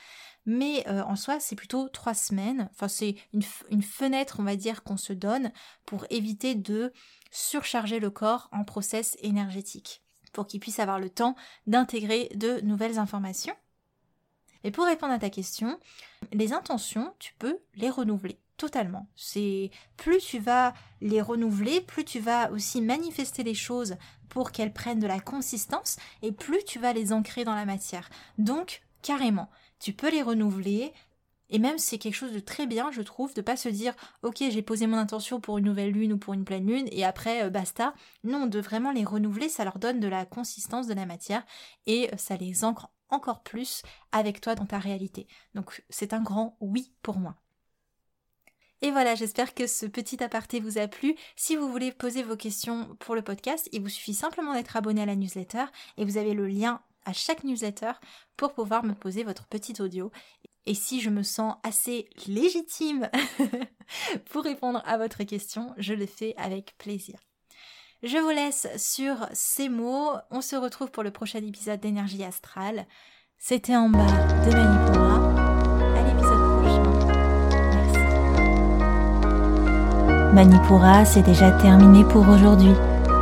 Mais 0.45 0.87
euh, 0.87 1.03
en 1.05 1.17
soi, 1.17 1.41
c'est 1.41 1.57
plutôt 1.57 1.89
trois 1.89 2.13
semaines. 2.13 2.69
Enfin, 2.73 2.89
c'est 2.89 3.17
une, 3.33 3.43
une 3.71 3.83
fenêtre, 3.83 4.37
on 4.39 4.45
va 4.45 4.57
dire, 4.57 4.83
qu'on 4.83 4.99
se 4.99 5.15
donne 5.15 5.51
pour 5.87 6.05
éviter 6.11 6.55
de 6.55 6.93
surcharger 7.31 8.01
le 8.01 8.11
corps 8.11 8.51
en 8.53 8.65
process 8.65 9.17
énergétique, 9.23 10.03
pour 10.35 10.47
qu'il 10.47 10.61
puisse 10.61 10.79
avoir 10.79 10.99
le 10.99 11.09
temps 11.09 11.37
d'intégrer 11.67 12.29
de 12.35 12.61
nouvelles 12.61 12.99
informations 12.99 13.57
et 14.65 14.71
pour 14.71 14.85
répondre 14.85 15.13
à 15.13 15.19
ta 15.19 15.31
question, 15.31 15.79
les 16.33 16.53
intentions, 16.53 17.15
tu 17.19 17.35
peux 17.39 17.59
les 17.75 17.91
renouveler 17.91 18.39
totalement. 18.57 19.09
C'est 19.17 19.71
plus 19.97 20.19
tu 20.19 20.39
vas 20.39 20.73
les 21.01 21.21
renouveler, 21.21 21.81
plus 21.81 22.05
tu 22.05 22.21
vas 22.21 22.51
aussi 22.53 22.81
manifester 22.81 23.43
les 23.43 23.55
choses 23.55 23.97
pour 24.29 24.53
qu'elles 24.53 24.73
prennent 24.73 25.01
de 25.01 25.07
la 25.07 25.21
consistance 25.21 25.97
et 26.23 26.33
plus 26.33 26.65
tu 26.65 26.79
vas 26.79 26.93
les 26.93 27.13
ancrer 27.13 27.45
dans 27.45 27.55
la 27.55 27.65
matière. 27.65 28.09
Donc, 28.39 28.83
carrément, 29.03 29.51
tu 29.81 29.93
peux 29.93 30.11
les 30.11 30.23
renouveler, 30.23 30.93
et 31.53 31.59
même 31.59 31.77
c'est 31.77 31.99
quelque 31.99 32.15
chose 32.15 32.33
de 32.33 32.41
très 32.41 32.67
bien, 32.67 32.91
je 32.91 33.03
trouve, 33.03 33.35
de 33.35 33.43
pas 33.43 33.57
se 33.57 33.69
dire 33.69 33.95
ok 34.23 34.37
j'ai 34.39 34.63
posé 34.63 34.87
mon 34.87 34.97
intention 34.97 35.39
pour 35.39 35.59
une 35.59 35.67
nouvelle 35.67 35.91
lune 35.91 36.15
ou 36.15 36.19
pour 36.19 36.33
une 36.33 36.45
pleine 36.45 36.67
lune 36.67 36.89
et 36.91 37.05
après 37.05 37.45
euh, 37.45 37.51
basta. 37.51 37.95
Non, 38.25 38.47
de 38.47 38.59
vraiment 38.59 38.91
les 38.91 39.05
renouveler, 39.05 39.51
ça 39.51 39.65
leur 39.65 39.79
donne 39.79 40.01
de 40.01 40.09
la 40.09 40.25
consistance 40.25 40.87
de 40.87 40.95
la 40.95 41.05
matière 41.05 41.45
et 41.87 42.11
ça 42.17 42.37
les 42.37 42.65
ancre 42.65 42.89
encore 43.13 43.43
plus 43.43 43.83
avec 44.11 44.41
toi 44.41 44.55
dans 44.55 44.67
ta 44.67 44.79
réalité. 44.79 45.27
Donc 45.55 45.85
c'est 45.91 46.13
un 46.13 46.23
grand 46.23 46.57
oui 46.61 46.93
pour 47.03 47.19
moi. 47.19 47.37
Et 48.83 48.91
voilà, 48.91 49.15
j'espère 49.15 49.55
que 49.55 49.69
ce 49.69 49.87
petit 49.87 50.23
aparté 50.25 50.59
vous 50.59 50.77
a 50.77 50.89
plu. 50.89 51.15
Si 51.37 51.55
vous 51.55 51.71
voulez 51.71 51.93
poser 51.93 52.25
vos 52.25 52.37
questions 52.37 52.97
pour 52.99 53.15
le 53.15 53.23
podcast, 53.23 53.69
il 53.71 53.81
vous 53.81 53.89
suffit 53.89 54.15
simplement 54.15 54.55
d'être 54.55 54.77
abonné 54.77 55.03
à 55.03 55.07
la 55.07 55.15
newsletter 55.15 55.67
et 55.97 56.05
vous 56.05 56.17
avez 56.17 56.35
le 56.35 56.49
lien 56.49 56.83
à 57.05 57.13
chaque 57.13 57.45
newsletter 57.45 57.93
pour 58.37 58.55
pouvoir 58.55 58.85
me 58.85 58.95
poser 58.95 59.23
votre 59.23 59.47
petit 59.47 59.81
audio. 59.81 60.11
Et 60.67 60.75
si 60.75 61.01
je 61.01 61.11
me 61.11 61.23
sens 61.23 61.55
assez 61.63 62.09
légitime 62.27 63.09
pour 64.31 64.43
répondre 64.43 64.83
à 64.85 64.99
votre 64.99 65.23
question, 65.23 65.75
je 65.79 65.95
le 65.95 66.07
fais 66.07 66.35
avec 66.37 66.77
plaisir. 66.77 67.19
Je 68.03 68.19
vous 68.19 68.31
laisse 68.31 68.67
sur 68.77 69.15
ces 69.33 69.69
mots. 69.69 70.11
On 70.33 70.41
se 70.41 70.57
retrouve 70.57 70.91
pour 70.91 71.05
le 71.05 71.13
prochain 71.13 71.39
épisode 71.39 71.79
d'énergie 71.79 72.25
astrale. 72.25 72.85
C'était 73.39 73.77
en 73.77 73.89
bas 73.89 74.07
de 74.45 74.51
Manipura. 74.57 75.33
À 75.97 76.03
l'épisode 76.03 76.43
prochain. 76.59 76.83
Merci. 77.77 77.99
Manipura, 80.35 81.05
c'est 81.05 81.23
déjà 81.23 81.53
terminé 81.53 82.05
pour 82.05 82.29
aujourd'hui. 82.29 82.75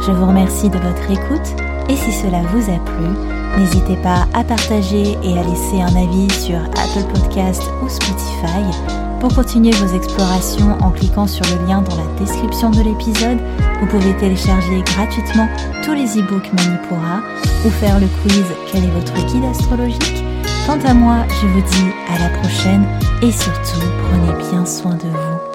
Je 0.06 0.12
vous 0.12 0.26
remercie 0.26 0.70
de 0.70 0.78
votre 0.78 1.10
écoute 1.10 1.60
et 1.90 1.96
si 1.96 2.12
cela 2.12 2.40
vous 2.44 2.70
a 2.70 2.78
plu, 2.78 3.58
n'hésitez 3.58 3.96
pas 4.02 4.26
à 4.32 4.42
partager 4.44 5.18
et 5.22 5.38
à 5.38 5.42
laisser 5.42 5.82
un 5.82 5.94
avis 5.94 6.30
sur 6.32 6.56
Apple 6.56 7.04
Podcast 7.12 7.62
ou 7.82 7.88
Spotify 7.90 9.09
pour 9.20 9.34
continuer 9.34 9.72
vos 9.72 9.94
explorations 9.94 10.78
en 10.80 10.90
cliquant 10.90 11.26
sur 11.26 11.44
le 11.44 11.66
lien 11.66 11.82
dans 11.82 11.94
la 11.94 12.06
description 12.18 12.70
de 12.70 12.80
l'épisode, 12.80 13.38
vous 13.80 13.86
pouvez 13.86 14.16
télécharger 14.16 14.82
gratuitement 14.82 15.46
tous 15.84 15.92
les 15.92 16.18
e-books 16.18 16.50
Manipura 16.54 17.20
ou 17.64 17.70
faire 17.70 18.00
le 18.00 18.06
quiz 18.22 18.44
Quel 18.72 18.84
est 18.84 18.90
votre 18.90 19.14
guide 19.26 19.44
astrologique? 19.44 20.24
Quant 20.66 20.80
à 20.86 20.94
moi, 20.94 21.18
je 21.28 21.46
vous 21.46 21.60
dis 21.60 21.92
à 22.08 22.18
la 22.18 22.38
prochaine 22.38 22.86
et 23.22 23.30
surtout 23.30 23.86
prenez 24.08 24.50
bien 24.50 24.64
soin 24.64 24.94
de 24.94 25.08
vous. 25.08 25.49